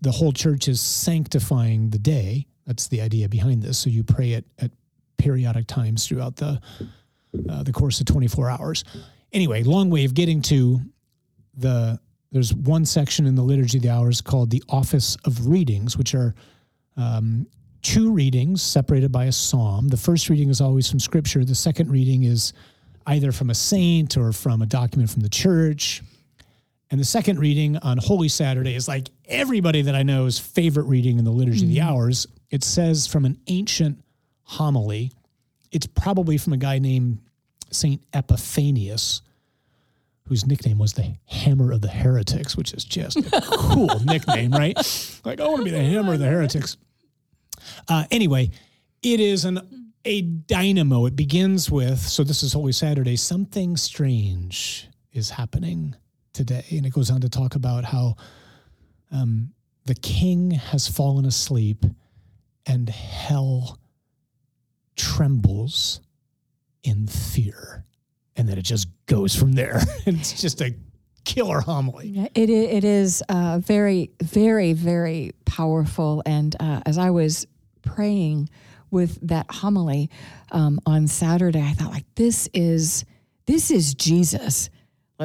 the 0.00 0.10
whole 0.10 0.32
church 0.32 0.66
is 0.66 0.80
sanctifying 0.80 1.90
the 1.90 1.98
day. 1.98 2.46
That's 2.66 2.88
the 2.88 3.00
idea 3.00 3.28
behind 3.28 3.62
this. 3.62 3.78
So 3.78 3.90
you 3.90 4.02
pray 4.02 4.32
it 4.32 4.44
at 4.58 4.72
periodic 5.18 5.66
times 5.68 6.06
throughout 6.06 6.36
the 6.36 6.60
uh, 7.48 7.62
the 7.62 7.72
course 7.72 8.00
of 8.00 8.06
24 8.06 8.50
hours. 8.50 8.84
Anyway, 9.32 9.62
long 9.62 9.88
way 9.88 10.04
of 10.04 10.14
getting 10.14 10.42
to 10.42 10.80
the. 11.56 12.00
There's 12.32 12.54
one 12.54 12.84
section 12.84 13.26
in 13.26 13.34
the 13.34 13.42
liturgy 13.42 13.78
of 13.78 13.82
the 13.82 13.90
hours 13.90 14.20
called 14.20 14.50
the 14.50 14.62
office 14.68 15.16
of 15.24 15.48
readings, 15.48 15.96
which 15.96 16.14
are 16.14 16.34
um, 16.96 17.46
two 17.82 18.12
readings 18.12 18.62
separated 18.62 19.10
by 19.10 19.24
a 19.24 19.32
psalm. 19.32 19.88
The 19.88 19.96
first 19.96 20.28
reading 20.28 20.48
is 20.48 20.60
always 20.60 20.88
from 20.88 21.00
scripture. 21.00 21.44
The 21.44 21.54
second 21.54 21.90
reading 21.90 22.24
is 22.24 22.52
either 23.06 23.32
from 23.32 23.50
a 23.50 23.54
saint 23.54 24.16
or 24.16 24.32
from 24.32 24.62
a 24.62 24.66
document 24.66 25.10
from 25.10 25.22
the 25.22 25.28
church. 25.28 26.02
And 26.90 27.00
the 27.00 27.04
second 27.04 27.38
reading 27.38 27.76
on 27.78 27.98
Holy 27.98 28.28
Saturday 28.28 28.74
is 28.74 28.88
like 28.88 29.08
everybody 29.26 29.82
that 29.82 29.94
I 29.94 30.02
know's 30.02 30.38
favorite 30.38 30.84
reading 30.84 31.18
in 31.18 31.24
the 31.24 31.30
Liturgy 31.30 31.62
of 31.62 31.68
the 31.68 31.80
Hours. 31.80 32.26
It 32.50 32.64
says 32.64 33.06
from 33.06 33.24
an 33.24 33.38
ancient 33.46 34.02
homily. 34.42 35.12
It's 35.70 35.86
probably 35.86 36.36
from 36.36 36.52
a 36.52 36.56
guy 36.56 36.80
named 36.80 37.20
Saint 37.70 38.02
Epiphanius, 38.12 39.22
whose 40.30 40.46
nickname 40.46 40.78
was 40.78 40.92
the 40.92 41.16
Hammer 41.26 41.72
of 41.72 41.80
the 41.80 41.88
Heretics, 41.88 42.56
which 42.56 42.72
is 42.72 42.84
just 42.84 43.16
a 43.16 43.40
cool 43.42 43.98
nickname, 44.04 44.52
right? 44.52 44.76
Like, 45.24 45.40
I 45.40 45.44
want 45.48 45.58
to 45.58 45.64
be 45.64 45.72
the 45.72 45.82
Hammer 45.82 46.12
of 46.12 46.20
the 46.20 46.26
Heretics. 46.26 46.76
Uh, 47.88 48.04
anyway, 48.12 48.48
it 49.02 49.18
is 49.18 49.44
an 49.44 49.90
a 50.04 50.22
dynamo. 50.22 51.06
It 51.06 51.16
begins 51.16 51.68
with 51.68 51.98
so 51.98 52.22
this 52.22 52.44
is 52.44 52.52
Holy 52.52 52.70
Saturday. 52.70 53.16
Something 53.16 53.76
strange 53.76 54.88
is 55.12 55.30
happening 55.30 55.96
today, 56.32 56.64
and 56.70 56.86
it 56.86 56.92
goes 56.92 57.10
on 57.10 57.20
to 57.22 57.28
talk 57.28 57.56
about 57.56 57.84
how 57.84 58.14
um, 59.10 59.52
the 59.86 59.96
king 59.96 60.52
has 60.52 60.86
fallen 60.86 61.24
asleep, 61.24 61.84
and 62.66 62.88
hell 62.88 63.80
trembles 64.94 66.00
in 66.84 67.08
fear, 67.08 67.84
and 68.40 68.48
then 68.48 68.56
it 68.56 68.62
just 68.62 68.88
goes 69.04 69.36
from 69.36 69.52
there. 69.52 69.82
it's 70.06 70.40
just 70.40 70.62
a 70.62 70.74
killer 71.24 71.60
homily. 71.60 72.08
Yeah, 72.08 72.28
It, 72.34 72.48
it 72.48 72.84
is 72.84 73.22
uh, 73.28 73.60
very, 73.62 74.12
very, 74.22 74.72
very 74.72 75.32
powerful. 75.44 76.22
And 76.24 76.56
uh, 76.58 76.80
as 76.86 76.96
I 76.96 77.10
was 77.10 77.46
praying 77.82 78.48
with 78.90 79.18
that 79.28 79.44
homily 79.50 80.08
um, 80.52 80.80
on 80.86 81.06
Saturday, 81.06 81.60
I 81.60 81.72
thought, 81.72 81.92
like, 81.92 82.06
this 82.14 82.48
is 82.54 83.04
this 83.44 83.70
is 83.70 83.94
Jesus. 83.94 84.70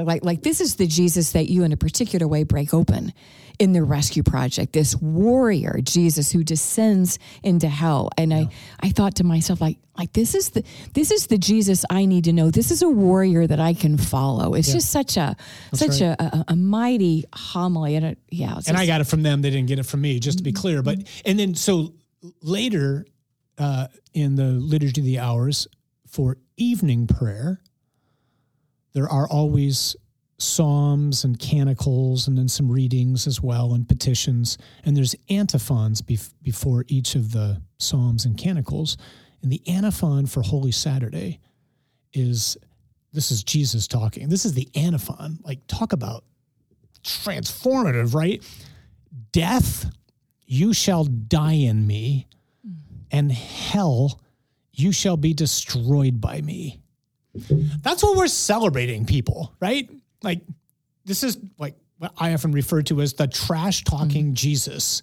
Like, 0.03 0.25
like, 0.25 0.43
this 0.43 0.59
is 0.59 0.75
the 0.75 0.87
Jesus 0.87 1.31
that 1.31 1.49
you, 1.49 1.63
in 1.63 1.71
a 1.71 1.77
particular 1.77 2.27
way, 2.27 2.43
break 2.43 2.73
open 2.73 3.13
in 3.59 3.71
the 3.71 3.81
rescue 3.81 4.23
project. 4.23 4.73
This 4.73 4.95
warrior 4.97 5.79
Jesus 5.81 6.31
who 6.31 6.43
descends 6.43 7.17
into 7.43 7.69
hell, 7.69 8.09
and 8.17 8.33
I, 8.33 8.49
I 8.81 8.89
thought 8.89 9.15
to 9.15 9.23
myself, 9.23 9.61
like, 9.61 9.77
like 9.97 10.11
this 10.11 10.35
is 10.35 10.49
the 10.49 10.63
this 10.93 11.09
is 11.09 11.27
the 11.27 11.37
Jesus 11.37 11.85
I 11.89 12.03
need 12.05 12.25
to 12.25 12.33
know. 12.33 12.51
This 12.51 12.69
is 12.69 12.81
a 12.81 12.89
warrior 12.89 13.47
that 13.47 13.61
I 13.61 13.73
can 13.73 13.97
follow. 13.97 14.53
It's 14.53 14.67
just 14.73 14.91
such 14.91 15.15
a 15.15 15.37
such 15.73 16.01
a, 16.01 16.21
a, 16.21 16.45
a 16.49 16.55
mighty 16.57 17.23
homily, 17.33 17.95
and 17.95 18.05
it, 18.05 18.17
yeah, 18.29 18.59
and 18.67 18.75
I 18.75 18.85
got 18.85 18.99
it 18.99 19.05
from 19.05 19.23
them. 19.23 19.41
They 19.41 19.51
didn't 19.51 19.67
get 19.67 19.79
it 19.79 19.85
from 19.85 20.01
me, 20.01 20.19
just 20.19 20.39
to 20.39 20.43
be 20.43 20.51
clear. 20.51 20.81
But 20.81 20.99
and 21.25 21.39
then 21.39 21.55
so 21.55 21.93
later 22.41 23.05
uh, 23.57 23.87
in 24.13 24.35
the 24.35 24.51
liturgy 24.51 24.99
of 24.99 25.05
the 25.05 25.19
hours 25.19 25.67
for 26.07 26.37
evening 26.57 27.07
prayer, 27.07 27.61
there 28.95 29.09
are 29.09 29.27
always 29.27 29.95
psalms 30.37 31.25
and 31.25 31.37
canticles 31.37 32.27
and 32.27 32.37
then 32.37 32.47
some 32.47 32.71
readings 32.71 33.27
as 33.27 33.41
well 33.41 33.73
and 33.73 33.87
petitions. 33.87 34.57
And 34.85 34.95
there's 34.95 35.15
antiphons 35.29 36.01
bef- 36.01 36.33
before 36.41 36.85
each 36.87 37.15
of 37.15 37.33
the 37.33 37.61
psalms 37.77 38.25
and 38.25 38.37
canticles. 38.37 38.97
And 39.41 39.51
the 39.51 39.61
antiphon 39.67 40.25
for 40.25 40.41
holy 40.41 40.71
saturday 40.71 41.39
is 42.13 42.57
this 43.11 43.31
is 43.31 43.43
jesus 43.43 43.87
talking. 43.87 44.29
This 44.29 44.45
is 44.45 44.53
the 44.53 44.69
antiphon 44.75 45.39
like 45.43 45.59
talk 45.67 45.91
about 45.93 46.23
transformative 47.03 48.15
right? 48.15 48.41
Death 49.33 49.91
you 50.47 50.73
shall 50.73 51.03
die 51.03 51.53
in 51.53 51.85
me. 51.85 52.27
Mm. 52.65 52.75
And 53.11 53.31
hell 53.31 54.21
you 54.71 54.93
shall 54.93 55.17
be 55.17 55.33
destroyed 55.33 56.21
by 56.21 56.39
me 56.39 56.81
that's 57.81 58.03
what 58.03 58.15
we're 58.15 58.27
celebrating 58.27 59.05
people 59.05 59.53
right 59.59 59.89
like 60.23 60.41
this 61.05 61.23
is 61.23 61.37
like 61.57 61.75
what 61.97 62.11
I 62.17 62.33
often 62.33 62.51
refer 62.51 62.81
to 62.83 63.01
as 63.01 63.13
the 63.13 63.27
trash 63.27 63.83
talking 63.83 64.25
mm-hmm. 64.25 64.33
Jesus. 64.33 65.01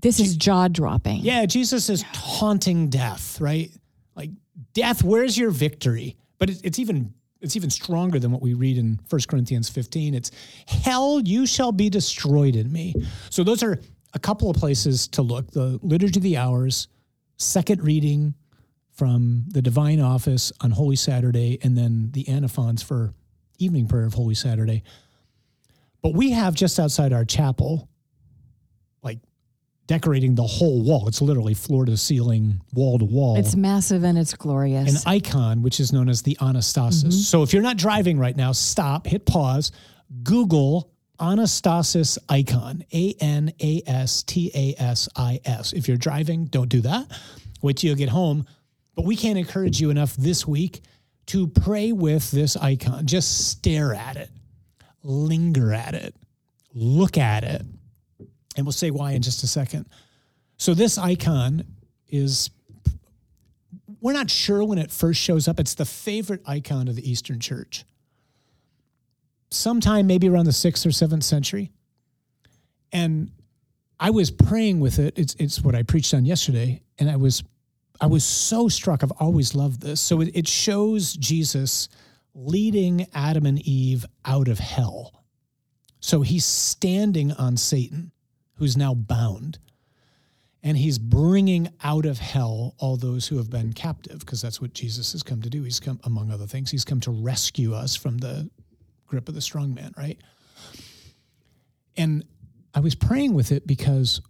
This 0.00 0.18
is 0.18 0.36
jaw 0.36 0.68
dropping. 0.68 1.20
Yeah, 1.20 1.46
Jesus 1.46 1.88
is 1.88 2.04
taunting 2.12 2.88
death, 2.88 3.40
right? 3.40 3.70
Like 4.16 4.30
death, 4.72 5.02
where's 5.02 5.36
your 5.36 5.50
victory? 5.50 6.16
But 6.38 6.50
it, 6.50 6.60
it's 6.64 6.78
even 6.78 7.12
it's 7.40 7.56
even 7.56 7.70
stronger 7.70 8.18
than 8.18 8.30
what 8.30 8.40
we 8.40 8.54
read 8.54 8.78
in 8.78 9.00
1 9.10 9.20
Corinthians 9.28 9.68
15. 9.68 10.14
It's 10.14 10.30
hell, 10.66 11.20
you 11.20 11.44
shall 11.44 11.72
be 11.72 11.90
destroyed 11.90 12.54
in 12.54 12.70
me. 12.70 12.94
So 13.30 13.42
those 13.42 13.64
are 13.64 13.80
a 14.14 14.18
couple 14.18 14.48
of 14.48 14.56
places 14.56 15.08
to 15.08 15.22
look. 15.22 15.50
The 15.50 15.80
Liturgy 15.82 16.20
of 16.20 16.22
the 16.22 16.36
Hours, 16.36 16.86
second 17.38 17.82
reading 17.82 18.34
from 19.02 19.46
the 19.48 19.60
Divine 19.60 19.98
Office 19.98 20.52
on 20.60 20.70
Holy 20.70 20.94
Saturday, 20.94 21.58
and 21.60 21.76
then 21.76 22.10
the 22.12 22.28
antiphons 22.28 22.84
for 22.84 23.12
evening 23.58 23.88
prayer 23.88 24.04
of 24.04 24.14
Holy 24.14 24.36
Saturday. 24.36 24.84
But 26.02 26.14
we 26.14 26.30
have 26.30 26.54
just 26.54 26.78
outside 26.78 27.12
our 27.12 27.24
chapel, 27.24 27.88
like 29.02 29.18
decorating 29.88 30.36
the 30.36 30.44
whole 30.44 30.84
wall. 30.84 31.08
It's 31.08 31.20
literally 31.20 31.52
floor 31.52 31.84
to 31.84 31.96
ceiling, 31.96 32.60
wall 32.74 32.96
to 33.00 33.04
wall. 33.04 33.36
It's 33.38 33.56
massive 33.56 34.04
and 34.04 34.16
it's 34.16 34.34
glorious. 34.34 35.04
An 35.04 35.10
icon, 35.10 35.62
which 35.62 35.80
is 35.80 35.92
known 35.92 36.08
as 36.08 36.22
the 36.22 36.36
Anastasis. 36.40 37.02
Mm-hmm. 37.02 37.10
So 37.10 37.42
if 37.42 37.52
you're 37.52 37.60
not 37.60 37.78
driving 37.78 38.20
right 38.20 38.36
now, 38.36 38.52
stop, 38.52 39.08
hit 39.08 39.26
pause, 39.26 39.72
Google 40.22 40.92
Anastasis 41.18 42.18
icon, 42.28 42.84
A 42.94 43.16
N 43.18 43.52
A 43.60 43.82
S 43.84 44.22
T 44.22 44.52
A 44.54 44.80
S 44.80 45.08
I 45.16 45.40
S. 45.44 45.72
If 45.72 45.88
you're 45.88 45.96
driving, 45.96 46.44
don't 46.44 46.68
do 46.68 46.82
that. 46.82 47.10
Wait 47.62 47.78
till 47.78 47.90
you 47.90 47.96
get 47.96 48.08
home. 48.08 48.46
But 48.94 49.04
we 49.04 49.16
can't 49.16 49.38
encourage 49.38 49.80
you 49.80 49.90
enough 49.90 50.14
this 50.16 50.46
week 50.46 50.82
to 51.26 51.46
pray 51.46 51.92
with 51.92 52.30
this 52.30 52.56
icon. 52.56 53.06
Just 53.06 53.48
stare 53.48 53.94
at 53.94 54.16
it, 54.16 54.30
linger 55.02 55.72
at 55.72 55.94
it, 55.94 56.14
look 56.74 57.16
at 57.16 57.44
it. 57.44 57.62
And 58.56 58.66
we'll 58.66 58.72
say 58.72 58.90
why 58.90 59.12
in 59.12 59.22
just 59.22 59.42
a 59.42 59.46
second. 59.46 59.86
So, 60.58 60.74
this 60.74 60.98
icon 60.98 61.64
is, 62.08 62.50
we're 64.00 64.12
not 64.12 64.30
sure 64.30 64.62
when 64.62 64.78
it 64.78 64.90
first 64.90 65.20
shows 65.20 65.48
up. 65.48 65.58
It's 65.58 65.74
the 65.74 65.86
favorite 65.86 66.42
icon 66.46 66.88
of 66.88 66.96
the 66.96 67.10
Eastern 67.10 67.40
Church. 67.40 67.84
Sometime 69.50 70.06
maybe 70.06 70.28
around 70.28 70.44
the 70.46 70.52
sixth 70.52 70.84
or 70.84 70.92
seventh 70.92 71.24
century. 71.24 71.72
And 72.92 73.32
I 73.98 74.10
was 74.10 74.30
praying 74.30 74.80
with 74.80 74.98
it. 74.98 75.18
It's, 75.18 75.34
it's 75.38 75.62
what 75.62 75.74
I 75.74 75.82
preached 75.82 76.12
on 76.12 76.24
yesterday. 76.24 76.82
And 76.98 77.10
I 77.10 77.16
was 77.16 77.42
I 78.02 78.06
was 78.06 78.24
so 78.24 78.68
struck. 78.68 79.04
I've 79.04 79.12
always 79.12 79.54
loved 79.54 79.80
this. 79.80 80.00
So 80.00 80.20
it, 80.20 80.30
it 80.34 80.48
shows 80.48 81.12
Jesus 81.12 81.88
leading 82.34 83.06
Adam 83.14 83.46
and 83.46 83.60
Eve 83.60 84.04
out 84.24 84.48
of 84.48 84.58
hell. 84.58 85.22
So 86.00 86.22
he's 86.22 86.44
standing 86.44 87.30
on 87.30 87.56
Satan, 87.56 88.10
who's 88.56 88.76
now 88.76 88.92
bound, 88.92 89.60
and 90.64 90.76
he's 90.76 90.98
bringing 90.98 91.68
out 91.84 92.04
of 92.04 92.18
hell 92.18 92.74
all 92.78 92.96
those 92.96 93.28
who 93.28 93.36
have 93.36 93.50
been 93.50 93.72
captive, 93.72 94.18
because 94.18 94.42
that's 94.42 94.60
what 94.60 94.74
Jesus 94.74 95.12
has 95.12 95.22
come 95.22 95.40
to 95.42 95.48
do. 95.48 95.62
He's 95.62 95.78
come, 95.78 96.00
among 96.02 96.32
other 96.32 96.46
things, 96.46 96.72
he's 96.72 96.84
come 96.84 96.98
to 97.00 97.12
rescue 97.12 97.72
us 97.72 97.94
from 97.94 98.18
the 98.18 98.50
grip 99.06 99.28
of 99.28 99.36
the 99.36 99.40
strong 99.40 99.74
man, 99.74 99.94
right? 99.96 100.20
And 101.96 102.24
I 102.74 102.80
was 102.80 102.96
praying 102.96 103.34
with 103.34 103.52
it 103.52 103.64
because 103.64 104.20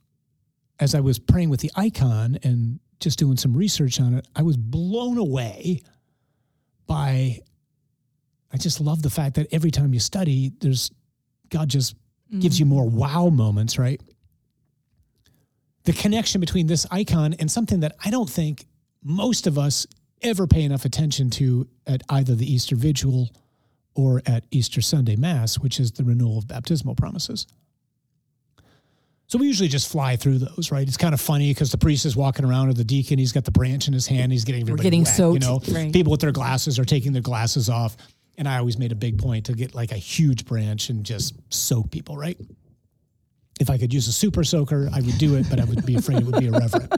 as 0.78 0.94
I 0.94 1.00
was 1.00 1.18
praying 1.18 1.48
with 1.48 1.60
the 1.60 1.70
icon 1.74 2.38
and 2.42 2.80
just 3.02 3.18
doing 3.18 3.36
some 3.36 3.54
research 3.54 4.00
on 4.00 4.14
it, 4.14 4.26
I 4.34 4.42
was 4.42 4.56
blown 4.56 5.18
away 5.18 5.82
by. 6.86 7.40
I 8.54 8.58
just 8.58 8.80
love 8.80 9.02
the 9.02 9.10
fact 9.10 9.36
that 9.36 9.46
every 9.50 9.70
time 9.70 9.94
you 9.94 10.00
study, 10.00 10.52
there's 10.60 10.90
God 11.48 11.68
just 11.68 11.94
mm-hmm. 11.94 12.40
gives 12.40 12.60
you 12.60 12.66
more 12.66 12.88
wow 12.88 13.28
moments, 13.28 13.78
right? 13.78 14.00
The 15.84 15.92
connection 15.92 16.40
between 16.40 16.66
this 16.66 16.86
icon 16.90 17.34
and 17.34 17.50
something 17.50 17.80
that 17.80 17.96
I 18.04 18.10
don't 18.10 18.28
think 18.28 18.66
most 19.02 19.46
of 19.46 19.58
us 19.58 19.86
ever 20.20 20.46
pay 20.46 20.62
enough 20.62 20.84
attention 20.84 21.30
to 21.30 21.66
at 21.86 22.02
either 22.08 22.34
the 22.34 22.50
Easter 22.50 22.76
Vigil 22.76 23.30
or 23.94 24.22
at 24.26 24.44
Easter 24.50 24.80
Sunday 24.80 25.16
Mass, 25.16 25.58
which 25.58 25.80
is 25.80 25.92
the 25.92 26.04
renewal 26.04 26.38
of 26.38 26.46
baptismal 26.46 26.94
promises. 26.94 27.46
So 29.26 29.38
we 29.38 29.46
usually 29.46 29.68
just 29.68 29.90
fly 29.90 30.16
through 30.16 30.38
those, 30.38 30.70
right? 30.70 30.86
It's 30.86 30.98
kind 30.98 31.14
of 31.14 31.20
funny 31.20 31.50
because 31.50 31.70
the 31.70 31.78
priest 31.78 32.04
is 32.04 32.14
walking 32.14 32.44
around 32.44 32.68
or 32.68 32.74
the 32.74 32.84
deacon, 32.84 33.18
he's 33.18 33.32
got 33.32 33.44
the 33.44 33.50
branch 33.50 33.88
in 33.88 33.94
his 33.94 34.06
hand, 34.06 34.30
he's 34.30 34.44
getting 34.44 34.62
everybody 34.62 34.80
We're 34.80 34.82
getting 34.82 35.04
wet, 35.04 35.16
soaked. 35.16 35.42
You 35.42 35.48
know, 35.48 35.60
right. 35.80 35.92
people 35.92 36.10
with 36.10 36.20
their 36.20 36.32
glasses 36.32 36.78
are 36.78 36.84
taking 36.84 37.12
their 37.12 37.22
glasses 37.22 37.70
off, 37.70 37.96
and 38.36 38.46
I 38.46 38.58
always 38.58 38.78
made 38.78 38.92
a 38.92 38.96
big 38.96 39.18
point 39.18 39.46
to 39.46 39.54
get 39.54 39.74
like 39.74 39.90
a 39.90 39.96
huge 39.96 40.44
branch 40.44 40.90
and 40.90 41.04
just 41.04 41.34
soak 41.52 41.90
people, 41.90 42.16
right? 42.16 42.38
If 43.58 43.70
I 43.70 43.78
could 43.78 43.94
use 43.94 44.06
a 44.08 44.12
super 44.12 44.44
soaker, 44.44 44.88
I 44.92 45.00
would 45.00 45.16
do 45.18 45.36
it, 45.36 45.48
but 45.48 45.60
I 45.60 45.64
would 45.64 45.86
be 45.86 45.94
afraid 45.94 46.18
it 46.18 46.24
would 46.24 46.38
be 46.38 46.46
irreverent. 46.46 46.92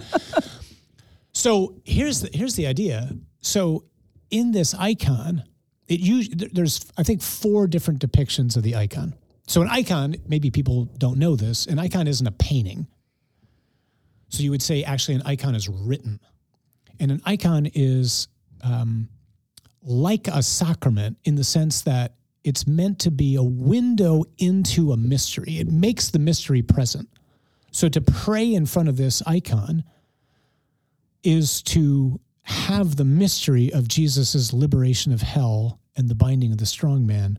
So 1.35 1.75
here's 1.85 2.21
the, 2.21 2.31
here's 2.33 2.55
the 2.55 2.67
idea. 2.67 3.11
So 3.41 3.85
in 4.31 4.53
this 4.53 4.73
icon, 4.75 5.43
it 5.89 6.01
usually 6.01 6.49
there's 6.53 6.87
I 6.97 7.03
think 7.03 7.21
four 7.21 7.67
different 7.67 8.01
depictions 8.01 8.57
of 8.57 8.63
the 8.63 8.77
icon. 8.77 9.15
So 9.47 9.63
an 9.63 9.69
icon, 9.69 10.17
maybe 10.27 10.51
people 10.51 10.87
don't 10.99 11.19
know 11.19 11.37
this, 11.37 11.67
an 11.67 11.79
icon 11.79 12.07
isn't 12.07 12.27
a 12.27 12.33
painting. 12.33 12.87
So 14.29 14.43
you 14.43 14.51
would 14.51 14.63
say 14.63 14.83
actually 14.83 15.17
an 15.17 15.23
icon 15.25 15.55
is 15.55 15.69
written. 15.69 16.21
And 16.99 17.11
an 17.11 17.21
icon 17.25 17.67
is 17.75 18.29
um, 18.63 19.09
like 19.83 20.29
a 20.29 20.43
sacrament 20.43 21.19
in 21.25 21.35
the 21.35 21.45
sense 21.45 21.83
that 21.83 22.15
it's 22.43 22.67
meant 22.67 22.99
to 23.01 23.11
be 23.11 23.37
a 23.37 23.43
window 23.43 24.25
into 24.39 24.93
a 24.93 24.97
mystery. 24.97 25.59
It 25.59 25.69
makes 25.69 26.11
the 26.11 26.19
mystery 26.19 26.63
present. 26.63 27.09
So 27.71 27.89
to 27.89 28.01
pray 28.01 28.55
in 28.55 28.67
front 28.67 28.89
of 28.89 28.97
this 28.97 29.23
icon 29.27 29.85
is 31.23 31.63
to 31.63 32.21
have 32.43 32.97
the 32.97 33.05
mystery 33.05 33.73
of 33.73 33.89
Jesus' 33.89 34.53
liberation 34.53 35.13
of 35.13 35.23
hell 35.23 35.81
and 35.97 36.09
the 36.09 36.15
binding 36.15 36.53
of 36.53 36.59
the 36.59 36.67
strong 36.67 37.07
man 37.07 37.39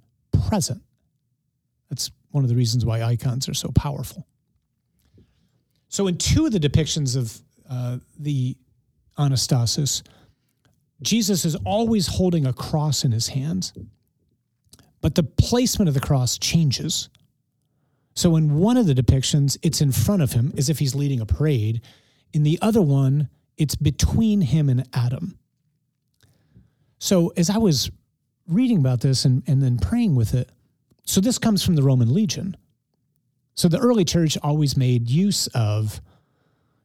present. 0.49 0.81
That's 1.89 2.11
one 2.31 2.43
of 2.43 2.49
the 2.49 2.55
reasons 2.55 2.85
why 2.85 3.01
icons 3.01 3.47
are 3.47 3.53
so 3.53 3.71
powerful. 3.75 4.27
So, 5.89 6.07
in 6.07 6.17
two 6.17 6.45
of 6.45 6.51
the 6.51 6.59
depictions 6.59 7.15
of 7.15 7.39
uh, 7.69 7.99
the 8.19 8.57
Anastasis, 9.17 10.03
Jesus 11.01 11.45
is 11.45 11.55
always 11.63 12.07
holding 12.07 12.45
a 12.45 12.53
cross 12.53 13.03
in 13.03 13.11
his 13.11 13.29
hands, 13.29 13.73
but 15.01 15.15
the 15.15 15.23
placement 15.23 15.87
of 15.87 15.93
the 15.93 16.01
cross 16.01 16.37
changes. 16.37 17.09
So, 18.15 18.35
in 18.35 18.55
one 18.55 18.77
of 18.77 18.87
the 18.87 18.93
depictions, 18.93 19.57
it's 19.61 19.81
in 19.81 19.91
front 19.91 20.21
of 20.21 20.33
him 20.33 20.53
as 20.57 20.69
if 20.69 20.79
he's 20.79 20.95
leading 20.95 21.21
a 21.21 21.25
parade. 21.25 21.81
In 22.33 22.43
the 22.43 22.59
other 22.61 22.81
one, 22.81 23.29
it's 23.57 23.75
between 23.75 24.41
him 24.41 24.69
and 24.69 24.87
Adam. 24.93 25.37
So, 26.97 27.33
as 27.37 27.49
I 27.49 27.57
was 27.57 27.91
reading 28.47 28.77
about 28.79 29.01
this 29.01 29.25
and, 29.25 29.43
and 29.47 29.61
then 29.61 29.77
praying 29.77 30.15
with 30.15 30.33
it, 30.33 30.49
so 31.05 31.21
this 31.21 31.37
comes 31.37 31.63
from 31.63 31.75
the 31.75 31.83
Roman 31.83 32.13
legion. 32.13 32.57
So 33.53 33.67
the 33.67 33.79
early 33.79 34.03
church 34.03 34.37
always 34.43 34.75
made 34.75 35.09
use 35.09 35.47
of 35.53 36.01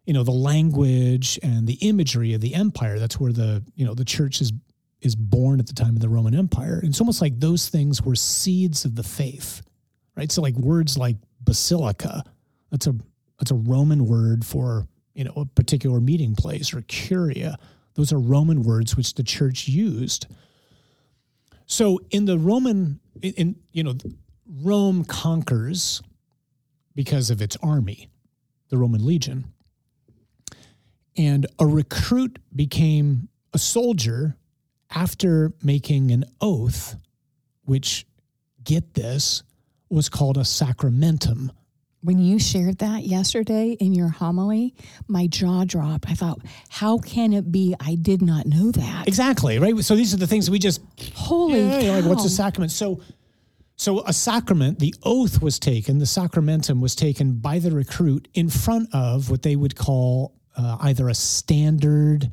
you 0.05 0.15
know 0.15 0.23
the 0.23 0.31
language 0.31 1.39
and 1.43 1.67
the 1.67 1.75
imagery 1.75 2.35
of 2.35 2.41
the 2.41 2.55
empire. 2.55 2.99
That's 2.99 3.19
where 3.19 3.33
the 3.33 3.65
you 3.75 3.85
know 3.85 3.95
the 3.95 4.05
church 4.05 4.41
is 4.41 4.53
is 5.01 5.17
born 5.17 5.61
at 5.61 5.67
the 5.67 5.73
time 5.73 5.97
of 5.97 6.01
the 6.01 6.09
roman 6.09 6.35
empire. 6.35 6.81
It's 6.85 7.01
almost 7.01 7.23
like 7.23 7.41
those 7.41 7.69
things 7.69 8.03
were 8.03 8.15
seeds 8.15 8.85
of 8.85 8.95
the 8.95 9.03
faith 9.03 9.63
right? 10.21 10.31
So 10.31 10.43
like 10.43 10.55
words 10.57 10.99
like 10.99 11.17
basilica 11.43 12.23
that's 12.71 12.87
a 12.87 12.95
that's 13.39 13.51
a 13.51 13.55
roman 13.55 14.07
word 14.07 14.45
for 14.45 14.87
you 15.15 15.25
know 15.25 15.33
a 15.37 15.47
particular 15.47 16.01
meeting 16.01 16.35
place 16.35 16.75
or 16.75 16.83
curia. 16.83 17.59
Those 17.95 18.13
are 18.13 18.19
roman 18.19 18.63
words 18.63 18.97
which 18.97 19.15
the 19.15 19.23
church 19.23 19.67
used. 19.67 20.27
So 21.67 22.01
in 22.11 22.27
the 22.27 22.39
roman 22.39 23.01
in, 23.23 23.33
in 23.35 23.57
you 23.73 23.85
know 23.85 23.95
rome 24.47 25.05
conquers 25.05 26.03
because 26.95 27.31
of 27.31 27.41
its 27.41 27.57
army, 27.63 28.09
the 28.69 28.79
Roman 28.79 29.05
legion. 29.05 29.53
And 31.17 31.47
a 31.59 31.67
recruit 31.67 32.39
became 32.55 33.29
a 33.53 33.59
soldier 33.59 34.37
after 34.91 35.53
making 35.63 36.11
an 36.11 36.25
oath, 36.41 36.97
which 37.65 38.07
get 38.65 38.95
this, 38.95 39.43
was 39.89 40.09
called 40.09 40.37
a 40.37 40.45
sacramentum. 40.45 41.53
When 42.03 42.19
you 42.19 42.39
shared 42.39 42.79
that 42.79 43.05
yesterday 43.05 43.73
in 43.73 43.93
your 43.93 44.09
homily, 44.09 44.75
my 45.07 45.27
jaw 45.27 45.65
dropped. 45.65 46.11
I 46.11 46.15
thought, 46.15 46.41
how 46.71 46.99
can 46.99 47.35
it 47.35 47.53
be 47.53 47.75
I 47.79 47.97
did 47.97 48.23
not 48.23 48.47
know 48.47 48.71
that? 48.71 49.07
Exactly, 49.07 49.59
right? 49.59 49.77
So 49.81 49.95
these 49.95 50.15
are 50.15 50.17
the 50.17 50.27
things 50.27 50.51
we 50.51 50.59
just 50.59 50.81
Holy 51.15 51.61
yeah, 51.61 51.81
cow. 51.83 51.97
like 51.97 52.05
what's 52.07 52.25
a 52.25 52.31
sacrament? 52.31 52.73
So 52.73 53.01
so 53.77 54.05
a 54.07 54.13
sacrament, 54.13 54.79
the 54.79 54.95
oath 55.05 55.41
was 55.41 55.59
taken, 55.59 56.01
the 56.01 56.05
sacramentum 56.05 56.83
was 56.83 56.95
taken 56.95 57.39
by 57.39 57.59
the 57.59 57.71
recruit 57.71 58.29
in 58.35 58.51
front 58.51 58.91
of 58.93 59.31
what 59.31 59.41
they 59.41 59.57
would 59.57 59.75
call 59.75 60.35
uh, 60.55 60.77
either 60.83 61.09
a 61.09 61.15
standard 61.15 62.31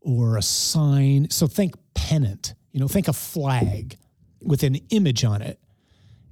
or 0.00 0.38
a 0.38 0.42
sign. 0.42 1.28
So 1.28 1.46
think 1.46 1.74
pennant, 1.92 2.54
you 2.72 2.80
know, 2.80 2.88
think 2.88 3.08
a 3.08 3.12
flag 3.12 3.98
with 4.42 4.62
an 4.62 4.76
image 4.88 5.22
on 5.22 5.42
it. 5.42 5.58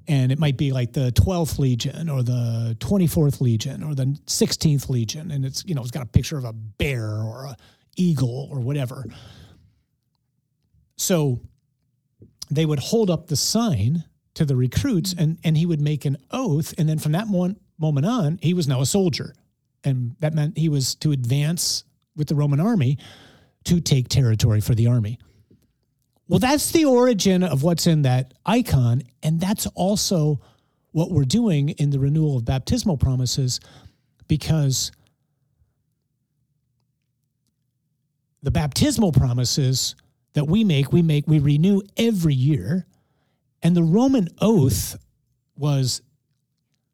And 0.08 0.32
it 0.32 0.38
might 0.38 0.56
be 0.56 0.72
like 0.72 0.94
the 0.94 1.12
12th 1.12 1.58
Legion 1.58 2.08
or 2.08 2.22
the 2.22 2.76
24th 2.80 3.42
Legion 3.42 3.82
or 3.82 3.94
the 3.94 4.06
16th 4.26 4.88
Legion. 4.88 5.30
And 5.30 5.44
it's, 5.44 5.64
you 5.66 5.74
know, 5.74 5.82
it's 5.82 5.90
got 5.90 6.02
a 6.02 6.06
picture 6.06 6.38
of 6.38 6.44
a 6.44 6.52
bear 6.54 7.04
or 7.04 7.44
a 7.44 7.56
eagle 7.96 8.48
or 8.50 8.60
whatever. 8.60 9.04
So 10.96 11.40
they 12.50 12.64
would 12.64 12.78
hold 12.78 13.10
up 13.10 13.26
the 13.26 13.36
sign 13.36 14.04
to 14.34 14.44
the 14.44 14.56
recruits 14.56 15.14
and, 15.16 15.38
and 15.44 15.56
he 15.56 15.66
would 15.66 15.80
make 15.80 16.04
an 16.04 16.16
oath. 16.30 16.72
And 16.78 16.88
then 16.88 16.98
from 16.98 17.12
that 17.12 17.28
one 17.28 17.56
moment 17.76 18.06
on, 18.06 18.38
he 18.40 18.54
was 18.54 18.66
now 18.66 18.80
a 18.80 18.86
soldier. 18.86 19.34
And 19.84 20.16
that 20.20 20.32
meant 20.32 20.56
he 20.56 20.68
was 20.68 20.94
to 20.96 21.12
advance 21.12 21.84
with 22.16 22.28
the 22.28 22.34
Roman 22.34 22.60
army 22.60 22.98
to 23.64 23.80
take 23.80 24.08
territory 24.08 24.60
for 24.60 24.74
the 24.74 24.86
army. 24.86 25.18
Well, 26.28 26.38
that's 26.38 26.70
the 26.72 26.84
origin 26.84 27.42
of 27.42 27.62
what's 27.62 27.86
in 27.86 28.02
that 28.02 28.34
icon. 28.44 29.02
And 29.22 29.40
that's 29.40 29.66
also 29.68 30.40
what 30.92 31.10
we're 31.10 31.24
doing 31.24 31.70
in 31.70 31.90
the 31.90 31.98
renewal 31.98 32.36
of 32.36 32.44
baptismal 32.44 32.98
promises 32.98 33.60
because 34.26 34.92
the 38.42 38.50
baptismal 38.50 39.12
promises 39.12 39.94
that 40.34 40.46
we 40.46 40.64
make, 40.64 40.92
we 40.92 41.02
make, 41.02 41.26
we 41.26 41.38
renew 41.38 41.80
every 41.96 42.34
year. 42.34 42.86
And 43.62 43.74
the 43.74 43.82
Roman 43.82 44.28
oath 44.40 44.96
was 45.56 46.02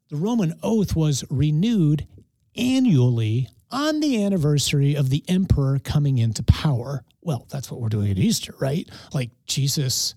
the 0.09 0.17
Roman 0.17 0.53
oath 0.63 0.95
was 0.95 1.23
renewed 1.29 2.07
annually 2.55 3.49
on 3.75 3.99
the 3.99 4.23
anniversary 4.23 4.95
of 4.95 5.09
the 5.09 5.23
emperor 5.27 5.79
coming 5.79 6.17
into 6.17 6.41
power. 6.43 7.03
Well, 7.21 7.45
that's 7.51 7.69
what 7.69 7.81
we're 7.81 7.89
doing 7.89 8.09
at 8.09 8.17
Easter, 8.17 8.55
right? 8.57 8.89
Like 9.13 9.31
Jesus, 9.45 10.15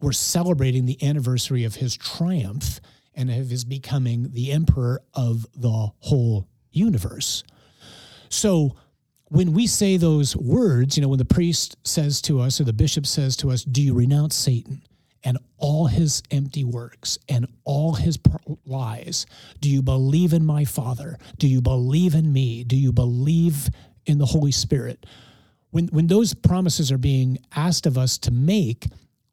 we're 0.00 0.12
celebrating 0.12 0.84
the 0.84 1.02
anniversary 1.02 1.64
of 1.64 1.76
his 1.76 1.96
triumph 1.96 2.78
and 3.14 3.30
of 3.30 3.48
his 3.48 3.64
becoming 3.64 4.32
the 4.32 4.52
emperor 4.52 5.02
of 5.14 5.46
the 5.56 5.90
whole 6.00 6.46
universe. 6.72 7.42
So 8.28 8.76
when 9.28 9.54
we 9.54 9.66
say 9.66 9.96
those 9.96 10.36
words, 10.36 10.96
you 10.96 11.02
know, 11.02 11.08
when 11.08 11.18
the 11.18 11.24
priest 11.24 11.76
says 11.82 12.20
to 12.22 12.40
us 12.40 12.60
or 12.60 12.64
the 12.64 12.72
bishop 12.72 13.06
says 13.06 13.34
to 13.36 13.50
us, 13.50 13.64
Do 13.64 13.82
you 13.82 13.94
renounce 13.94 14.34
Satan? 14.36 14.82
And 15.24 15.38
all 15.58 15.86
his 15.86 16.22
empty 16.30 16.64
works 16.64 17.18
and 17.28 17.46
all 17.64 17.94
his 17.94 18.18
lies? 18.66 19.26
Do 19.60 19.68
you 19.70 19.82
believe 19.82 20.32
in 20.32 20.44
my 20.44 20.64
Father? 20.64 21.18
Do 21.38 21.46
you 21.48 21.60
believe 21.60 22.14
in 22.14 22.32
me? 22.32 22.64
Do 22.64 22.76
you 22.76 22.92
believe 22.92 23.68
in 24.06 24.18
the 24.18 24.26
Holy 24.26 24.52
Spirit? 24.52 25.04
When, 25.70 25.86
when 25.88 26.06
those 26.08 26.34
promises 26.34 26.90
are 26.90 26.98
being 26.98 27.38
asked 27.54 27.86
of 27.86 27.96
us 27.98 28.18
to 28.18 28.30
make, 28.30 28.86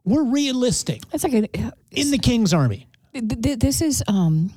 we're 0.04 0.24
realistic 0.24 1.02
That's 1.10 1.24
like 1.24 1.34
a, 1.34 1.72
in 1.92 2.12
the 2.12 2.18
king's 2.18 2.54
army. 2.54 2.88
th- 3.14 3.42
th- 3.42 3.60
this 3.60 3.82
is 3.82 4.04
um 4.08 4.54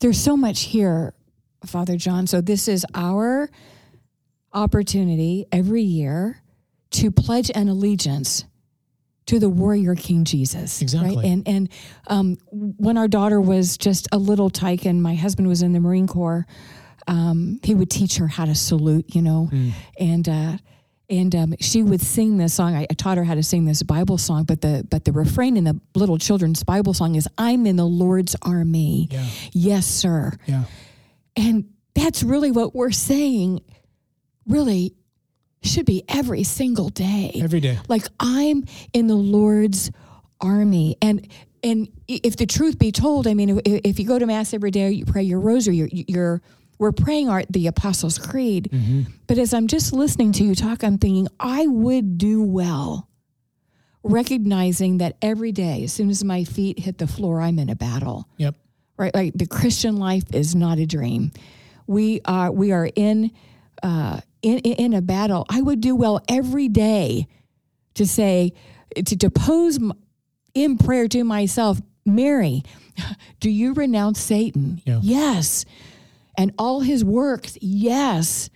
there's 0.00 0.20
so 0.20 0.36
much 0.36 0.62
here 0.64 1.14
father 1.64 1.96
john 1.96 2.26
so 2.26 2.42
this 2.42 2.68
is 2.68 2.84
our 2.94 3.48
opportunity 4.52 5.46
every 5.50 5.82
year 5.82 6.42
to 6.90 7.10
pledge 7.10 7.50
an 7.54 7.68
allegiance 7.68 8.44
to 9.26 9.38
the 9.38 9.48
warrior 9.48 9.94
king 9.94 10.24
jesus 10.24 10.82
Exactly. 10.82 11.16
right 11.16 11.24
and 11.24 11.48
and 11.48 11.68
um, 12.08 12.36
when 12.50 12.98
our 12.98 13.08
daughter 13.08 13.40
was 13.40 13.76
just 13.78 14.06
a 14.12 14.18
little 14.18 14.50
tyke 14.50 14.84
and 14.84 15.02
my 15.02 15.14
husband 15.14 15.48
was 15.48 15.62
in 15.62 15.72
the 15.72 15.80
marine 15.80 16.06
corps 16.06 16.46
um, 17.06 17.60
he 17.62 17.74
would 17.74 17.90
teach 17.90 18.16
her 18.16 18.26
how 18.28 18.44
to 18.44 18.54
salute 18.54 19.14
you 19.14 19.22
know 19.22 19.50
and 19.98 20.28
uh, 20.28 20.56
and 21.10 21.34
um, 21.34 21.54
she 21.60 21.82
would 21.82 22.00
sing 22.00 22.38
this 22.38 22.54
song. 22.54 22.74
I, 22.74 22.86
I 22.90 22.94
taught 22.94 23.18
her 23.18 23.24
how 23.24 23.34
to 23.34 23.42
sing 23.42 23.66
this 23.66 23.82
Bible 23.82 24.16
song, 24.16 24.44
but 24.44 24.62
the 24.62 24.86
but 24.90 25.04
the 25.04 25.12
refrain 25.12 25.58
in 25.58 25.64
the 25.64 25.78
little 25.94 26.16
children's 26.16 26.64
Bible 26.64 26.94
song 26.94 27.14
is 27.14 27.28
"I'm 27.36 27.66
in 27.66 27.76
the 27.76 27.84
Lord's 27.84 28.34
army." 28.40 29.08
Yeah. 29.10 29.26
Yes, 29.52 29.84
sir. 29.86 30.32
Yeah. 30.46 30.64
And 31.36 31.66
that's 31.94 32.22
really 32.22 32.50
what 32.50 32.74
we're 32.74 32.90
saying. 32.90 33.60
Really, 34.46 34.94
should 35.64 35.86
be 35.86 36.04
every 36.08 36.42
single 36.44 36.88
day. 36.88 37.32
Every 37.42 37.60
day. 37.60 37.78
Like 37.88 38.06
I'm 38.20 38.64
in 38.92 39.06
the 39.06 39.14
Lord's 39.14 39.90
army, 40.40 40.96
and 41.02 41.26
and 41.62 41.88
if 42.06 42.36
the 42.36 42.46
truth 42.46 42.78
be 42.78 42.92
told, 42.92 43.26
I 43.26 43.34
mean, 43.34 43.58
if, 43.58 43.80
if 43.84 43.98
you 43.98 44.06
go 44.06 44.18
to 44.18 44.26
mass 44.26 44.52
every 44.52 44.70
day, 44.70 44.90
you 44.90 45.06
pray 45.06 45.22
your 45.22 45.40
rosary, 45.40 45.76
you're, 45.76 45.88
you're 45.90 46.42
we're 46.78 46.92
praying 46.92 47.28
our 47.28 47.44
the 47.48 47.66
Apostles' 47.66 48.18
Creed. 48.18 48.70
But 49.26 49.38
as 49.38 49.54
I'm 49.54 49.66
just 49.66 49.92
listening 49.92 50.32
to 50.32 50.44
you 50.44 50.54
talk, 50.54 50.84
I'm 50.84 50.98
thinking 50.98 51.28
I 51.40 51.66
would 51.66 52.18
do 52.18 52.42
well 52.42 53.08
recognizing 54.04 54.98
that 54.98 55.16
every 55.22 55.50
day, 55.50 55.84
as 55.84 55.92
soon 55.92 56.10
as 56.10 56.22
my 56.22 56.44
feet 56.44 56.78
hit 56.78 56.98
the 56.98 57.06
floor, 57.06 57.40
I'm 57.40 57.58
in 57.58 57.70
a 57.70 57.74
battle. 57.74 58.28
Yep. 58.36 58.54
Right? 58.96 59.14
Like 59.14 59.32
the 59.34 59.46
Christian 59.46 59.96
life 59.96 60.24
is 60.32 60.54
not 60.54 60.78
a 60.78 60.86
dream. 60.86 61.32
We 61.86 62.20
are 62.24 62.52
we 62.52 62.70
are 62.70 62.88
in 62.94 63.32
uh, 63.82 64.20
in 64.44 64.58
in 64.58 64.92
a 64.94 65.02
battle. 65.02 65.46
I 65.48 65.60
would 65.62 65.80
do 65.80 65.96
well 65.96 66.20
every 66.28 66.68
day 66.68 67.26
to 67.94 68.06
say 68.06 68.52
to, 68.94 69.16
to 69.16 69.30
pose 69.30 69.78
in 70.54 70.78
prayer 70.78 71.08
to 71.08 71.24
myself, 71.24 71.80
Mary, 72.04 72.62
do 73.40 73.50
you 73.50 73.72
renounce 73.72 74.20
Satan? 74.20 74.80
Yeah. 74.84 75.00
Yes. 75.02 75.64
And 76.36 76.52
all 76.58 76.80
his 76.80 77.04
works, 77.04 77.56
yes. 77.60 78.50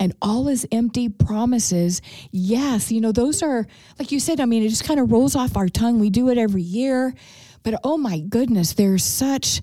And 0.00 0.14
all 0.20 0.46
his 0.46 0.66
empty 0.72 1.08
promises, 1.08 2.02
yes. 2.32 2.90
You 2.90 3.00
know, 3.00 3.12
those 3.12 3.42
are, 3.42 3.66
like 3.98 4.10
you 4.10 4.18
said, 4.18 4.40
I 4.40 4.44
mean, 4.44 4.62
it 4.62 4.68
just 4.68 4.84
kind 4.84 4.98
of 4.98 5.12
rolls 5.12 5.36
off 5.36 5.56
our 5.56 5.68
tongue. 5.68 6.00
We 6.00 6.10
do 6.10 6.28
it 6.30 6.38
every 6.38 6.62
year. 6.62 7.14
But 7.62 7.80
oh 7.84 7.96
my 7.96 8.18
goodness, 8.20 8.72
there's 8.72 9.04
such, 9.04 9.62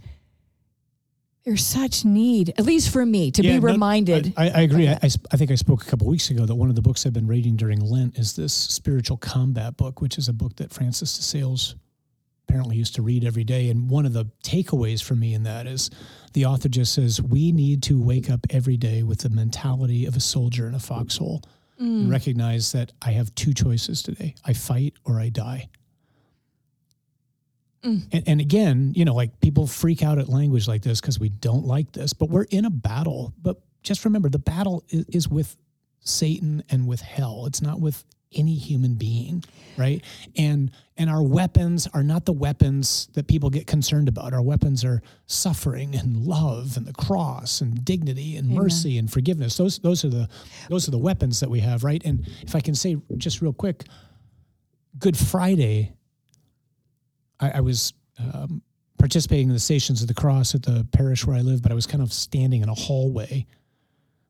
there's 1.44 1.66
such 1.66 2.06
need, 2.06 2.50
at 2.58 2.66
least 2.66 2.90
for 2.92 3.06
me, 3.06 3.32
to 3.32 3.42
Yeah, 3.44 3.54
be 3.54 3.60
no, 3.60 3.66
reminded. 3.72 4.34
I, 4.38 4.50
I 4.50 4.62
agree. 4.62 4.88
I, 4.88 4.94
I 5.02 5.10
I 5.32 5.38
think 5.38 5.50
I 5.52 5.56
spoke 5.56 5.82
a 5.82 5.86
couple 5.90 6.08
weeks 6.08 6.30
ago 6.30 6.46
that 6.46 6.56
one 6.56 6.70
of 6.70 6.76
the 6.76 6.82
books 6.82 7.06
I've 7.06 7.14
been 7.14 7.28
reading 7.28 7.56
during 7.56 7.80
Lent 7.80 8.18
is 8.18 8.36
this 8.36 8.54
spiritual 8.54 9.18
combat 9.18 9.76
book, 9.78 10.02
which 10.02 10.18
is 10.18 10.28
a 10.30 10.34
book 10.34 10.56
that 10.58 10.72
Francis 10.72 11.16
de 11.18 11.24
Sales 11.24 11.76
apparently 12.48 12.76
used 12.76 12.94
to 12.96 13.02
read 13.02 13.24
every 13.24 13.44
day. 13.44 13.70
And 13.70 13.90
one 13.90 14.06
of 14.06 14.14
the 14.14 14.26
takeaways 14.44 15.02
for 15.02 15.16
me 15.16 15.34
in 15.34 15.44
that 15.44 15.66
is 15.68 15.90
the 16.34 16.46
author 16.46 16.70
just 16.70 16.94
says 16.94 17.22
we 17.22 17.52
need 17.52 17.82
to 17.84 18.00
wake 18.02 18.30
up 18.30 18.46
every 18.50 18.78
day 18.78 19.04
with 19.04 19.20
the 19.20 19.30
mentality 19.30 20.06
of 20.06 20.16
a 20.16 20.20
soldier 20.20 20.68
in 20.68 20.76
a 20.76 20.80
foxhole 20.80 21.42
and 21.80 22.12
recognize 22.12 22.72
that 22.74 22.92
I 23.02 23.12
have 23.14 23.34
two 23.34 23.56
choices 23.56 24.04
today: 24.04 24.36
I 24.46 24.54
fight 24.54 24.94
or 25.06 25.20
I 25.20 25.30
die. 25.30 25.70
Mm. 27.84 28.08
And, 28.12 28.24
and 28.28 28.42
again, 28.42 28.94
you 28.96 29.06
know, 29.06 29.16
like 29.16 29.40
people 29.40 29.68
freak 29.68 30.04
out 30.04 30.20
at 30.20 30.30
language 30.30 30.68
like 30.68 30.84
this 30.84 31.02
because 31.02 31.20
we 31.20 31.30
don't 31.30 31.66
like 31.66 31.92
this, 31.92 32.14
but 32.14 32.30
we're 32.30 32.44
in 32.44 32.66
a 32.66 32.70
battle. 32.70 33.34
But 33.42 33.62
just 33.84 34.06
remember, 34.06 34.30
the 34.30 34.40
battle 34.40 34.84
is, 34.90 35.06
is 35.10 35.28
with 35.28 35.58
Satan 36.00 36.64
and 36.70 36.88
with 36.88 37.02
hell. 37.02 37.46
It's 37.48 37.62
not 37.62 37.80
with 37.80 38.04
any 38.34 38.56
human 38.56 38.96
being, 38.96 39.44
right? 39.78 40.04
And 40.38 40.72
and 40.98 41.10
our 41.10 41.24
weapons 41.24 41.88
are 41.94 42.04
not 42.04 42.26
the 42.26 42.34
weapons 42.34 43.10
that 43.14 43.28
people 43.28 43.50
get 43.50 43.68
concerned 43.68 44.08
about. 44.08 44.34
Our 44.34 44.42
weapons 44.42 44.86
are 44.86 45.02
suffering 45.26 45.96
and 45.96 46.18
love 46.18 46.78
and 46.78 46.86
the 46.86 46.94
cross 46.94 47.62
and 47.62 47.84
dignity 47.84 48.38
and 48.38 48.50
mercy 48.50 48.98
and 48.98 49.12
forgiveness. 49.12 49.58
Those 49.58 49.80
those 49.80 50.06
are 50.06 50.10
the 50.10 50.30
those 50.70 50.88
are 50.88 50.92
the 50.92 50.98
weapons 50.98 51.40
that 51.40 51.50
we 51.50 51.60
have, 51.60 51.84
right? 51.84 52.02
And 52.06 52.28
if 52.44 52.56
I 52.56 52.62
can 52.62 52.76
say 52.76 52.98
just 53.18 53.42
real 53.42 53.54
quick, 53.54 53.84
Good 54.98 55.18
Friday 55.18 55.94
I, 57.42 57.52
I 57.56 57.62
was 57.62 57.94
um, 58.20 58.62
participating 58.98 59.48
in 59.48 59.54
the 59.54 59.60
Stations 59.60 60.02
of 60.02 60.08
the 60.08 60.14
Cross 60.14 60.56
at 60.56 60.64
the 60.64 60.88
parish 60.92 61.26
where 61.26 61.36
I 61.36 61.42
live, 61.42 61.62
but 61.62 61.72
I 61.72 61.76
was 61.76 61.88
kind 61.88 62.04
of 62.04 62.14
standing 62.14 62.62
in 62.62 62.70
a 62.70 62.74
hallway, 62.74 63.46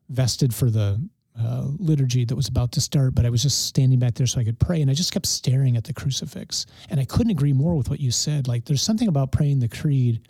vested 0.08 0.54
for 0.54 0.70
the 0.70 1.00
uh, 1.38 1.64
liturgy 1.78 2.24
that 2.24 2.36
was 2.36 2.48
about 2.48 2.72
to 2.72 2.80
start. 2.80 3.14
But 3.14 3.26
I 3.26 3.30
was 3.30 3.42
just 3.42 3.66
standing 3.66 3.98
back 3.98 4.14
there 4.14 4.26
so 4.26 4.40
I 4.40 4.44
could 4.44 4.58
pray, 4.58 4.80
and 4.80 4.90
I 4.90 4.94
just 4.94 5.12
kept 5.12 5.26
staring 5.26 5.76
at 5.76 5.84
the 5.84 5.92
crucifix. 5.92 6.66
And 6.90 6.98
I 6.98 7.04
couldn't 7.04 7.30
agree 7.30 7.52
more 7.52 7.74
with 7.74 7.90
what 7.90 8.00
you 8.00 8.10
said. 8.10 8.48
Like, 8.48 8.64
there's 8.64 8.82
something 8.82 9.08
about 9.08 9.32
praying 9.32 9.60
the 9.60 9.68
creed, 9.68 10.20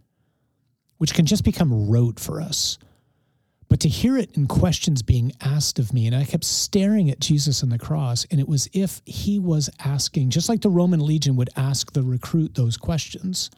which 0.99 1.15
can 1.15 1.27
just 1.27 1.45
become 1.45 1.89
rote 1.89 2.19
for 2.19 2.41
us. 2.41 2.79
But 3.69 3.81
to 3.81 3.89
hear 3.89 4.19
it 4.19 4.31
in 4.37 4.47
questions 4.47 5.03
being 5.03 5.33
asked 5.41 5.79
of 5.79 5.93
me. 5.95 6.07
And 6.07 6.15
I 6.15 6.25
kept 6.25 6.45
staring 6.45 7.11
at 7.11 7.21
Jesus 7.21 7.63
on 7.63 7.71
the 7.71 7.79
cross, 7.79 8.27
and 8.31 8.39
it 8.39 8.49
was 8.49 8.69
if 8.73 9.01
he 9.07 9.39
was 9.39 9.71
asking, 9.85 10.31
just 10.31 10.49
like 10.49 10.61
the 10.61 10.71
Roman 10.71 11.01
legion 11.01 11.37
would 11.37 11.51
ask 11.57 11.93
the 11.93 12.03
recruit 12.03 12.55
those 12.55 12.77
questions. 12.77 13.51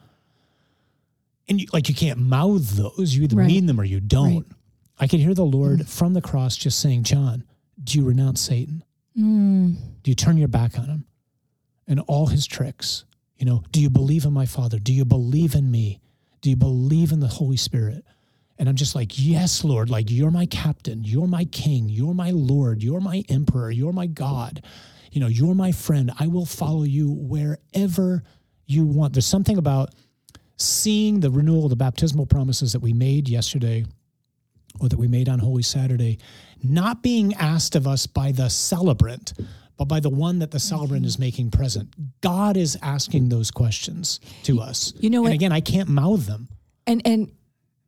And 1.48 1.60
you, 1.60 1.66
like 1.72 1.88
you 1.88 1.94
can't 1.94 2.18
mouth 2.20 2.70
those, 2.76 3.14
you 3.14 3.24
either 3.24 3.36
Right. 3.36 3.46
mean 3.46 3.66
them 3.66 3.80
or 3.80 3.84
you 3.84 4.00
don't. 4.00 4.34
Right. 4.36 4.52
I 5.00 5.06
could 5.08 5.20
hear 5.20 5.34
the 5.34 5.44
Lord 5.44 5.86
from 5.88 6.14
the 6.14 6.22
cross 6.22 6.56
just 6.56 6.78
saying, 6.78 7.02
John, 7.02 7.44
do 7.82 7.98
you 7.98 8.04
renounce 8.04 8.40
Satan? 8.40 8.84
Mm. 9.18 9.76
Do 10.02 10.10
you 10.10 10.14
turn 10.14 10.38
your 10.38 10.48
back 10.48 10.78
on 10.78 10.86
him 10.86 11.04
and 11.88 12.00
all 12.00 12.26
his 12.26 12.46
tricks? 12.46 13.04
You 13.36 13.46
know, 13.46 13.64
do 13.72 13.80
you 13.80 13.90
believe 13.90 14.24
in 14.24 14.32
my 14.32 14.46
Father? 14.46 14.78
Do 14.78 14.92
you 14.92 15.04
believe 15.04 15.54
in 15.56 15.70
me? 15.70 16.00
Do 16.40 16.50
you 16.50 16.56
believe 16.56 17.10
in 17.10 17.20
the 17.20 17.26
Holy 17.28 17.56
Spirit? 17.56 18.04
And 18.58 18.68
I'm 18.68 18.76
just 18.76 18.94
like, 18.94 19.12
yes, 19.14 19.64
Lord, 19.64 19.90
like 19.90 20.10
you're 20.10 20.30
my 20.30 20.46
captain, 20.46 21.02
you're 21.04 21.26
my 21.26 21.44
king, 21.46 21.88
you're 21.88 22.14
my 22.14 22.30
Lord, 22.30 22.82
you're 22.82 23.00
my 23.00 23.24
emperor, 23.28 23.70
you're 23.70 23.92
my 23.92 24.06
God. 24.06 24.64
You 25.10 25.20
know, 25.20 25.28
you're 25.28 25.54
my 25.54 25.72
friend. 25.72 26.12
I 26.18 26.26
will 26.26 26.46
follow 26.46 26.82
you 26.82 27.10
wherever 27.10 28.22
you 28.66 28.84
want. 28.84 29.12
There's 29.12 29.26
something 29.26 29.58
about 29.58 29.94
seeing 30.56 31.20
the 31.20 31.30
renewal 31.30 31.64
of 31.64 31.70
the 31.70 31.76
baptismal 31.76 32.26
promises 32.26 32.72
that 32.72 32.80
we 32.80 32.92
made 32.92 33.28
yesterday 33.28 33.84
or 34.80 34.88
that 34.88 34.98
we 34.98 35.06
made 35.06 35.28
on 35.28 35.38
Holy 35.38 35.62
Saturday, 35.62 36.18
not 36.62 37.02
being 37.02 37.34
asked 37.34 37.76
of 37.76 37.86
us 37.86 38.06
by 38.06 38.32
the 38.32 38.48
celebrant, 38.48 39.34
but 39.76 39.86
by 39.86 40.00
the 40.00 40.10
one 40.10 40.38
that 40.40 40.50
the 40.50 40.58
celebrant 40.58 41.06
is 41.06 41.14
mm-hmm. 41.14 41.22
making 41.22 41.50
present. 41.50 41.94
God 42.20 42.56
is 42.56 42.76
asking 42.82 43.28
those 43.28 43.50
questions 43.50 44.20
to 44.44 44.60
us. 44.60 44.92
You 44.98 45.10
know 45.10 45.24
and 45.24 45.34
again, 45.34 45.52
I 45.52 45.60
can't 45.60 45.88
mouth 45.88 46.26
them. 46.26 46.48
And 46.86 47.02
and 47.04 47.32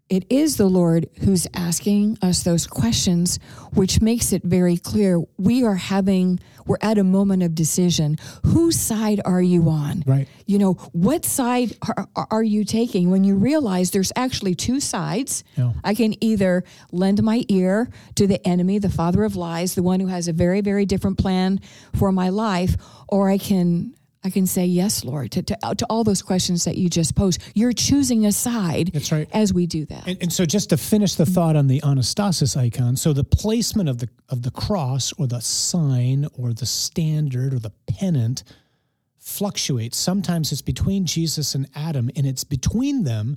it 0.09 0.25
is 0.31 0.57
the 0.57 0.67
Lord 0.67 1.09
who's 1.21 1.47
asking 1.55 2.19
us 2.23 2.43
those 2.43 2.67
questions, 2.67 3.39
which 3.75 4.01
makes 4.01 4.33
it 4.33 4.43
very 4.43 4.77
clear 4.77 5.21
we 5.37 5.65
are 5.65 5.75
having 5.75 6.39
we're 6.67 6.77
at 6.81 6.99
a 6.99 7.05
moment 7.05 7.43
of 7.43 7.55
decision. 7.55 8.19
Whose 8.45 8.79
side 8.79 9.21
are 9.25 9.41
you 9.41 9.69
on? 9.69 10.03
Right. 10.07 10.29
You 10.47 10.59
know, 10.59 10.75
what 10.93 11.25
side 11.25 11.77
are, 11.87 12.27
are 12.31 12.43
you 12.43 12.65
taking 12.65 13.11
when 13.11 13.25
you 13.25 13.37
realize 13.37 13.93
there's 13.93 14.13
actually 14.17 14.55
two 14.55 14.81
sides? 14.81 15.45
Yeah. 15.57 15.73
I 15.85 15.95
can 15.95 16.23
either 16.23 16.65
lend 16.91 17.23
my 17.23 17.45
ear 17.49 17.89
to 18.17 18.27
the 18.27 18.45
enemy, 18.47 18.79
the 18.79 18.91
father 18.91 19.25
of 19.25 19.37
lies, 19.37 19.75
the 19.75 19.83
one 19.83 20.01
who 20.01 20.09
has 20.09 20.29
a 20.29 20.33
very, 20.33 20.61
very 20.61 20.87
different 20.87 21.19
plan 21.19 21.61
for 21.95 22.11
my 22.11 22.29
life, 22.31 22.77
or 23.09 23.31
I 23.31 23.39
can 23.39 23.95
I 24.27 24.31
can 24.31 24.45
say 24.49 24.67
yes, 24.67 25.05
Lord, 25.05 25.31
to, 25.31 25.43
to, 25.43 25.57
to 25.77 25.87
all 25.89 26.03
those 26.03 26.21
questions 26.21 26.65
that 26.65 26.77
you 26.77 26.91
just 26.91 27.15
posed. 27.15 27.41
You're 27.55 27.73
choosing 27.73 28.27
a 28.27 28.33
side 28.33 28.91
That's 28.93 29.13
right. 29.13 29.29
as 29.33 29.55
we 29.55 29.69
do 29.69 29.87
that. 29.87 30.05
And, 30.09 30.19
and 30.21 30.33
so 30.33 30.45
just 30.45 30.71
to 30.71 30.77
finish 30.77 31.15
the 31.15 31.25
thought 31.25 31.55
on 31.55 31.69
the 31.69 31.81
anastasis 31.83 32.57
icon, 32.57 32.97
so 32.97 33.13
the 33.13 33.23
placement 33.23 33.89
of 33.89 33.99
the 33.99 34.09
of 34.29 34.43
the 34.43 34.51
cross 34.51 35.13
or 35.13 35.29
the 35.29 35.39
sign 35.39 36.27
or 36.37 36.53
the 36.53 36.67
standard 36.67 37.55
or 37.55 37.61
the 37.61 37.71
pennant 37.87 38.43
fluctuates. 39.17 39.97
Sometimes 39.97 40.51
it's 40.51 40.61
between 40.61 41.07
Jesus 41.07 41.55
and 41.55 41.69
Adam, 41.77 42.11
and 42.17 42.27
it's 42.27 42.43
between 42.43 43.05
them 43.05 43.37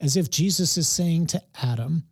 as 0.00 0.16
if 0.16 0.30
Jesus 0.30 0.76
is 0.76 0.88
saying 0.88 1.28
to 1.28 1.42
Adam, 1.62 2.02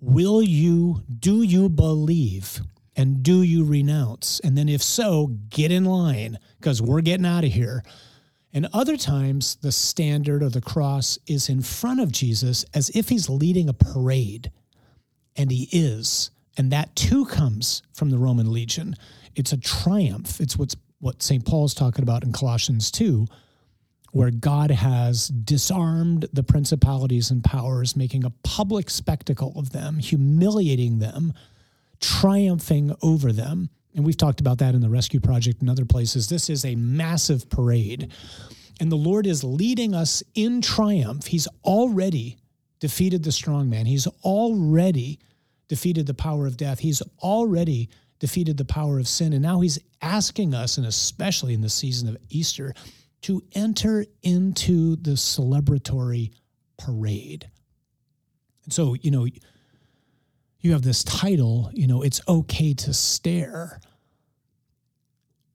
Will 0.00 0.42
you, 0.42 1.02
do 1.18 1.42
you 1.42 1.68
believe? 1.68 2.62
And 2.96 3.22
do 3.22 3.42
you 3.42 3.64
renounce? 3.64 4.40
And 4.40 4.58
then 4.58 4.68
if 4.68 4.82
so, 4.82 5.28
get 5.48 5.70
in 5.70 5.84
line 5.84 6.38
because 6.58 6.82
we're 6.82 7.00
getting 7.00 7.26
out 7.26 7.44
of 7.44 7.52
here. 7.52 7.82
And 8.52 8.68
other 8.72 8.96
times, 8.96 9.56
the 9.56 9.70
standard 9.70 10.42
or 10.42 10.48
the 10.48 10.60
cross 10.60 11.18
is 11.26 11.48
in 11.48 11.62
front 11.62 12.00
of 12.00 12.10
Jesus 12.10 12.64
as 12.74 12.90
if 12.90 13.08
he's 13.08 13.28
leading 13.28 13.68
a 13.68 13.72
parade. 13.72 14.50
And 15.36 15.50
he 15.50 15.68
is. 15.70 16.30
And 16.56 16.72
that 16.72 16.94
too 16.96 17.26
comes 17.26 17.82
from 17.92 18.10
the 18.10 18.18
Roman 18.18 18.52
legion. 18.52 18.96
It's 19.36 19.52
a 19.52 19.56
triumph. 19.56 20.40
It's 20.40 20.56
what's, 20.56 20.74
what 20.98 21.22
St. 21.22 21.46
Paul's 21.46 21.74
talking 21.74 22.02
about 22.02 22.24
in 22.24 22.32
Colossians 22.32 22.90
2, 22.90 23.26
where 24.12 24.32
God 24.32 24.72
has 24.72 25.28
disarmed 25.28 26.26
the 26.32 26.42
principalities 26.42 27.30
and 27.30 27.44
powers, 27.44 27.94
making 27.94 28.24
a 28.24 28.32
public 28.42 28.90
spectacle 28.90 29.52
of 29.56 29.70
them, 29.70 30.00
humiliating 30.00 30.98
them, 30.98 31.32
triumphing 32.00 32.94
over 33.02 33.32
them. 33.32 33.70
And 33.94 34.04
we've 34.04 34.16
talked 34.16 34.40
about 34.40 34.58
that 34.58 34.74
in 34.74 34.80
the 34.80 34.88
Rescue 34.88 35.20
Project 35.20 35.60
and 35.60 35.70
other 35.70 35.84
places. 35.84 36.28
This 36.28 36.48
is 36.48 36.64
a 36.64 36.74
massive 36.76 37.48
parade. 37.50 38.12
And 38.80 38.90
the 38.90 38.96
Lord 38.96 39.26
is 39.26 39.44
leading 39.44 39.94
us 39.94 40.22
in 40.34 40.62
triumph. 40.62 41.26
He's 41.26 41.48
already 41.64 42.38
defeated 42.78 43.22
the 43.22 43.32
strong 43.32 43.68
man, 43.68 43.86
He's 43.86 44.06
already 44.24 45.18
defeated 45.68 46.06
the 46.06 46.14
power 46.14 46.46
of 46.46 46.56
death, 46.56 46.78
He's 46.78 47.02
already 47.22 47.90
defeated 48.18 48.56
the 48.56 48.64
power 48.64 48.98
of 48.98 49.06
sin. 49.06 49.32
And 49.32 49.42
now 49.42 49.60
He's 49.60 49.78
asking 50.00 50.54
us, 50.54 50.78
and 50.78 50.86
especially 50.86 51.52
in 51.52 51.60
the 51.60 51.68
season 51.68 52.08
of 52.08 52.16
Easter, 52.30 52.72
to 53.22 53.42
enter 53.52 54.06
into 54.22 54.96
the 54.96 55.12
celebratory 55.12 56.30
parade. 56.78 57.50
And 58.64 58.72
so, 58.72 58.94
you 58.94 59.10
know, 59.10 59.26
you 60.60 60.72
have 60.72 60.82
this 60.82 61.02
title, 61.04 61.70
you 61.72 61.86
know, 61.86 62.02
it's 62.02 62.20
okay 62.28 62.74
to 62.74 62.92
stare. 62.92 63.80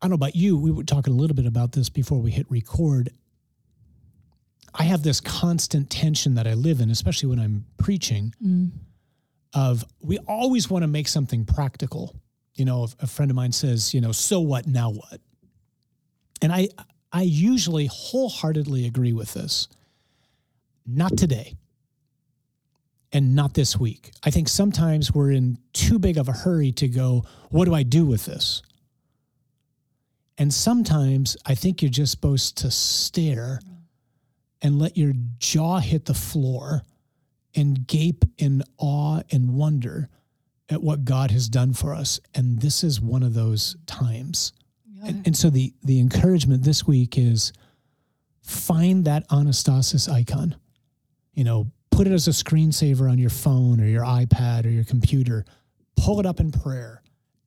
I 0.02 0.06
don't 0.06 0.12
know 0.12 0.15
about 0.15 0.36
you. 0.36 0.58
We 0.58 0.72
were 0.72 0.84
talking 0.84 1.13
a 1.13 1.15
little 1.15 1.36
bit 1.36 1.46
about 1.46 1.72
this 1.72 1.89
before 1.89 2.20
we 2.20 2.32
hit 2.32 2.46
record. 2.50 3.10
I 4.74 4.84
have 4.84 5.04
this 5.04 5.22
constant 5.22 5.89
tension 5.89 6.36
that 6.36 6.48
I 6.48 6.54
live 6.54 6.82
in, 6.82 6.89
especially 6.89 7.30
when 7.30 7.39
I'm 7.39 7.65
preaching, 7.78 8.34
mm. 8.44 8.72
of 9.54 9.86
we 10.02 10.18
always 10.28 10.70
want 10.70 10.84
to 10.84 10.88
make 10.88 11.08
something 11.08 11.46
practical. 11.46 12.15
You 12.56 12.65
know, 12.65 12.88
a 13.00 13.08
friend 13.08 13.32
of 13.32 13.36
mine 13.36 13.52
says, 13.52 13.94
you 13.94 14.02
know, 14.02 14.12
so 14.12 14.41
what, 14.41 14.68
now 14.68 14.91
what? 14.91 15.22
And 16.41 16.52
I 16.52 16.70
I 17.12 17.22
usually 17.22 17.86
wholeheartedly 17.86 18.86
agree 18.86 19.13
with 19.13 19.34
this. 19.34 19.70
Not 20.86 21.18
today 21.18 21.56
and 23.15 23.34
not 23.34 23.54
this 23.54 23.80
week. 23.80 24.12
I 24.25 24.30
think 24.30 24.49
sometimes 24.49 25.13
we're 25.13 25.32
in 25.32 25.58
too 25.71 25.99
big 25.99 26.17
of 26.17 26.28
a 26.28 26.34
hurry 26.34 26.73
to 26.73 26.89
go, 26.89 27.23
what 27.49 27.63
do 27.63 27.73
I 27.73 27.84
do 27.84 28.06
with 28.06 28.25
this? 28.25 28.62
And 30.38 30.54
sometimes 30.54 31.38
I 31.45 31.56
think 31.56 31.82
you're 31.82 31.89
just 31.89 32.12
supposed 32.12 32.58
to 32.58 32.69
stare 32.69 33.62
and 34.62 34.78
let 34.78 34.97
your 34.97 35.13
jaw 35.38 35.80
hit 35.80 36.06
the 36.06 36.13
floor 36.13 36.82
and 37.56 37.88
gape 37.88 38.25
in 38.38 38.63
awe 38.78 39.21
and 39.32 39.56
wonder 39.56 40.10
at 40.67 40.84
what 40.84 41.06
God 41.06 41.32
has 41.32 41.47
done 41.47 41.71
for 41.71 41.93
us. 41.93 42.19
And 42.34 42.60
this 42.60 42.84
is 42.84 42.99
one 42.99 43.23
of 43.23 43.34
those 43.34 43.78
times. 43.86 44.51
And, 45.06 45.25
and 45.28 45.38
so 45.38 45.49
the, 45.49 45.73
the 45.86 46.01
encouragement 46.01 46.63
this 46.63 46.86
week 46.86 47.17
is 47.17 47.54
find 48.41 49.06
that 49.06 49.25
Anastasis 49.30 50.12
icon. 50.12 50.58
You 51.34 51.45
know, 51.45 51.71
put 51.95 52.08
it 52.08 52.12
as 52.12 52.27
a 52.27 52.31
screensaver 52.31 53.10
on 53.10 53.17
your 53.17 53.29
phone 53.29 53.79
or 53.79 53.86
your 53.86 54.03
iPad 54.03 54.65
or 54.65 54.69
your 54.69 54.84
computer. 54.84 55.45
Pull 55.95 56.19
it 56.19 56.25
up 56.25 56.41
in 56.41 56.51
prayer 56.51 57.01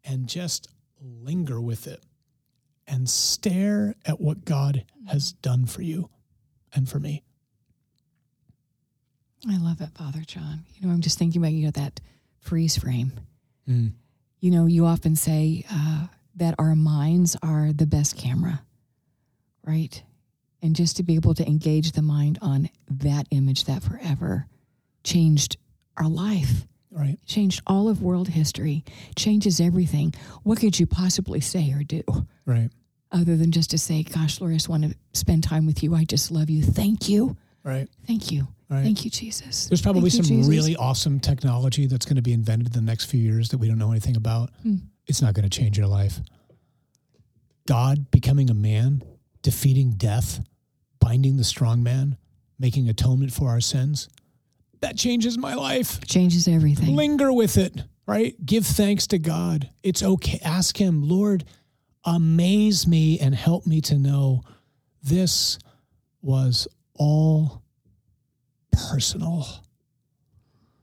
and 0.04 0.26
just 0.26 0.68
linger 1.02 1.60
with 1.60 1.86
it 1.86 2.02
and 2.86 3.06
stare 3.08 3.94
at 4.06 4.18
what 4.18 4.46
God 4.46 4.86
has 5.06 5.32
done 5.32 5.66
for 5.66 5.82
you 5.82 6.08
and 6.74 6.88
for 6.88 6.98
me. 6.98 7.22
I 9.46 9.58
love 9.58 9.82
it, 9.82 9.90
Father 9.94 10.22
John. 10.26 10.64
You 10.76 10.88
know, 10.88 10.94
I'm 10.94 11.02
just 11.02 11.18
thinking 11.18 11.42
about 11.42 11.52
you 11.52 11.66
know 11.66 11.70
that 11.72 12.00
freeze 12.40 12.78
frame. 12.78 13.12
Mm. 13.68 13.92
You 14.40 14.50
know, 14.50 14.64
you 14.64 14.86
often 14.86 15.14
say 15.14 15.66
uh, 15.70 16.06
that 16.36 16.54
our 16.58 16.74
minds 16.74 17.36
are 17.42 17.70
the 17.74 17.86
best 17.86 18.16
camera, 18.16 18.62
right? 19.62 20.02
And 20.62 20.74
just 20.74 20.96
to 20.96 21.02
be 21.02 21.14
able 21.14 21.34
to 21.34 21.46
engage 21.46 21.92
the 21.92 22.02
mind 22.02 22.38
on 22.42 22.68
that 22.90 23.26
image 23.30 23.64
that 23.64 23.82
forever 23.82 24.46
changed 25.04 25.56
our 25.96 26.08
life, 26.08 26.66
Right. 26.90 27.18
changed 27.26 27.60
all 27.66 27.88
of 27.88 28.02
world 28.02 28.28
history, 28.28 28.84
changes 29.14 29.60
everything. 29.60 30.14
What 30.42 30.58
could 30.58 30.78
you 30.80 30.86
possibly 30.86 31.40
say 31.40 31.72
or 31.72 31.84
do 31.84 32.02
Right. 32.44 32.70
other 33.12 33.36
than 33.36 33.52
just 33.52 33.70
to 33.70 33.78
say, 33.78 34.02
"Gosh, 34.02 34.40
Lord, 34.40 34.52
I 34.52 34.56
just 34.56 34.68
want 34.68 34.84
to 34.84 34.94
spend 35.12 35.44
time 35.44 35.64
with 35.66 35.82
you. 35.82 35.94
I 35.94 36.04
just 36.04 36.30
love 36.30 36.50
you. 36.50 36.62
Thank 36.62 37.08
you, 37.08 37.36
Right. 37.62 37.88
thank 38.06 38.32
you, 38.32 38.48
Right. 38.68 38.82
thank 38.82 39.04
you, 39.04 39.10
Jesus." 39.10 39.66
There's 39.66 39.80
probably 39.82 40.10
Thank 40.10 40.24
some 40.24 40.36
Jesus. 40.36 40.48
really 40.48 40.74
awesome 40.76 41.20
technology 41.20 41.86
that's 41.86 42.04
going 42.06 42.16
to 42.16 42.22
be 42.22 42.32
invented 42.32 42.66
in 42.68 42.72
the 42.72 42.80
next 42.80 43.04
few 43.04 43.20
years 43.20 43.50
that 43.50 43.58
we 43.58 43.68
don't 43.68 43.78
know 43.78 43.90
anything 43.92 44.16
about. 44.16 44.50
Hmm. 44.62 44.76
It's 45.06 45.22
not 45.22 45.34
going 45.34 45.48
to 45.48 45.56
change 45.56 45.78
your 45.78 45.86
life. 45.86 46.20
God 47.66 48.10
becoming 48.10 48.50
a 48.50 48.54
man, 48.54 49.02
defeating 49.42 49.92
death, 49.92 50.40
binding 51.00 51.36
the 51.36 51.44
strong 51.44 51.82
man, 51.82 52.16
making 52.58 52.88
atonement 52.88 53.32
for 53.32 53.48
our 53.48 53.60
sins, 53.60 54.08
that 54.80 54.96
changes 54.96 55.36
my 55.36 55.54
life. 55.54 56.00
changes 56.06 56.46
everything. 56.48 56.94
Linger 56.94 57.32
with 57.32 57.56
it, 57.56 57.82
right? 58.06 58.34
Give 58.44 58.64
thanks 58.64 59.06
to 59.08 59.18
God. 59.18 59.70
It's 59.82 60.02
okay. 60.02 60.38
Ask 60.44 60.76
Him, 60.76 61.08
Lord, 61.08 61.44
amaze 62.04 62.86
me 62.86 63.18
and 63.18 63.34
help 63.34 63.66
me 63.66 63.80
to 63.82 63.98
know 63.98 64.42
this 65.02 65.58
was 66.22 66.68
all 66.94 67.62
personal. 68.72 69.46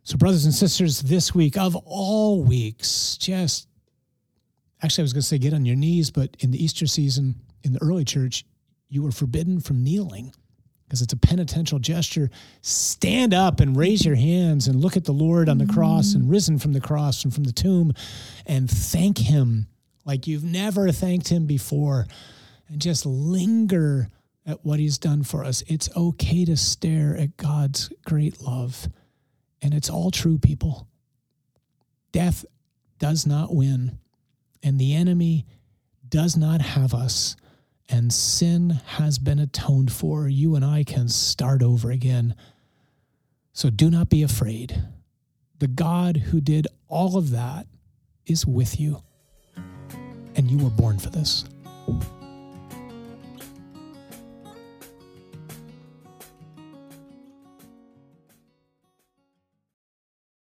So, 0.04 0.18
brothers 0.18 0.46
and 0.46 0.54
sisters, 0.54 1.02
this 1.02 1.34
week 1.34 1.58
of 1.58 1.76
all 1.76 2.44
weeks, 2.44 3.18
just 3.18 3.68
actually, 4.84 5.02
I 5.02 5.06
was 5.06 5.14
going 5.14 5.22
to 5.22 5.28
say 5.28 5.38
get 5.38 5.54
on 5.54 5.66
your 5.66 5.76
knees, 5.76 6.12
but 6.12 6.36
in 6.40 6.52
the 6.52 6.64
Easter 6.64 6.86
season 6.86 7.36
in 7.66 7.74
the 7.74 7.82
early 7.82 8.06
church, 8.06 8.46
you 8.88 9.04
were 9.04 9.12
forbidden 9.12 9.60
from 9.60 9.84
kneeling 9.84 10.34
because 10.86 11.02
it's 11.02 11.14
a 11.14 11.18
penitential 11.18 11.80
gesture. 11.80 12.30
Stand 12.62 13.34
up 13.34 13.60
and 13.60 13.76
raise 13.76 14.06
your 14.06 14.16
hands 14.16 14.68
and 14.68 14.80
look 14.80 14.96
at 14.96 15.06
the 15.06 15.12
Lord 15.12 15.50
on 15.50 15.58
the 15.58 15.66
cross 15.66 16.14
and 16.14 16.30
risen 16.30 16.60
from 16.60 16.74
the 16.74 16.82
cross 16.82 17.24
and 17.24 17.34
from 17.34 17.44
the 17.44 17.52
tomb 17.52 17.94
and 18.46 18.70
thank 18.70 19.18
Him 19.18 19.68
like 20.06 20.28
you've 20.28 20.44
never 20.44 20.92
thanked 20.92 21.30
Him 21.30 21.48
before 21.48 22.06
and 22.70 22.80
just 22.80 23.06
linger 23.06 24.10
at 24.46 24.64
what 24.64 24.80
He's 24.80 25.00
done 25.00 25.24
for 25.24 25.44
us. 25.44 25.64
It's 25.68 25.90
okay 25.96 26.46
to 26.46 26.56
stare 26.56 27.18
at 27.18 27.36
God's 27.36 27.92
great 28.06 28.42
love. 28.42 28.88
And 29.62 29.74
it's 29.74 29.90
all 29.90 30.12
true, 30.12 30.38
people. 30.38 30.88
Death 32.12 32.46
does 33.00 33.26
not 33.26 33.54
win, 33.54 33.98
and 34.64 34.80
the 34.80 34.94
enemy 34.94 35.46
does 36.08 36.38
not 36.38 36.62
have 36.62 36.94
us, 36.94 37.36
and 37.90 38.12
sin 38.12 38.82
has 38.86 39.20
been 39.20 39.40
atoned 39.40 39.92
for. 39.92 40.28
You 40.28 40.56
and 40.56 40.66
I 40.66 40.84
can 40.84 41.08
start 41.08 41.62
over 41.62 41.92
again. 41.92 42.36
So 43.54 43.70
do 43.70 43.90
not 43.90 44.10
be 44.10 44.24
afraid. 44.24 44.84
The 45.60 45.68
God 45.68 46.18
who 46.18 46.42
did 46.42 46.68
all 46.88 47.18
of 47.18 47.32
that 47.32 47.68
is 48.26 48.46
with 48.46 48.80
you, 48.80 49.04
and 50.36 50.50
you 50.50 50.58
were 50.58 50.70
born 50.70 51.00
for 51.00 51.10
this. 51.10 51.46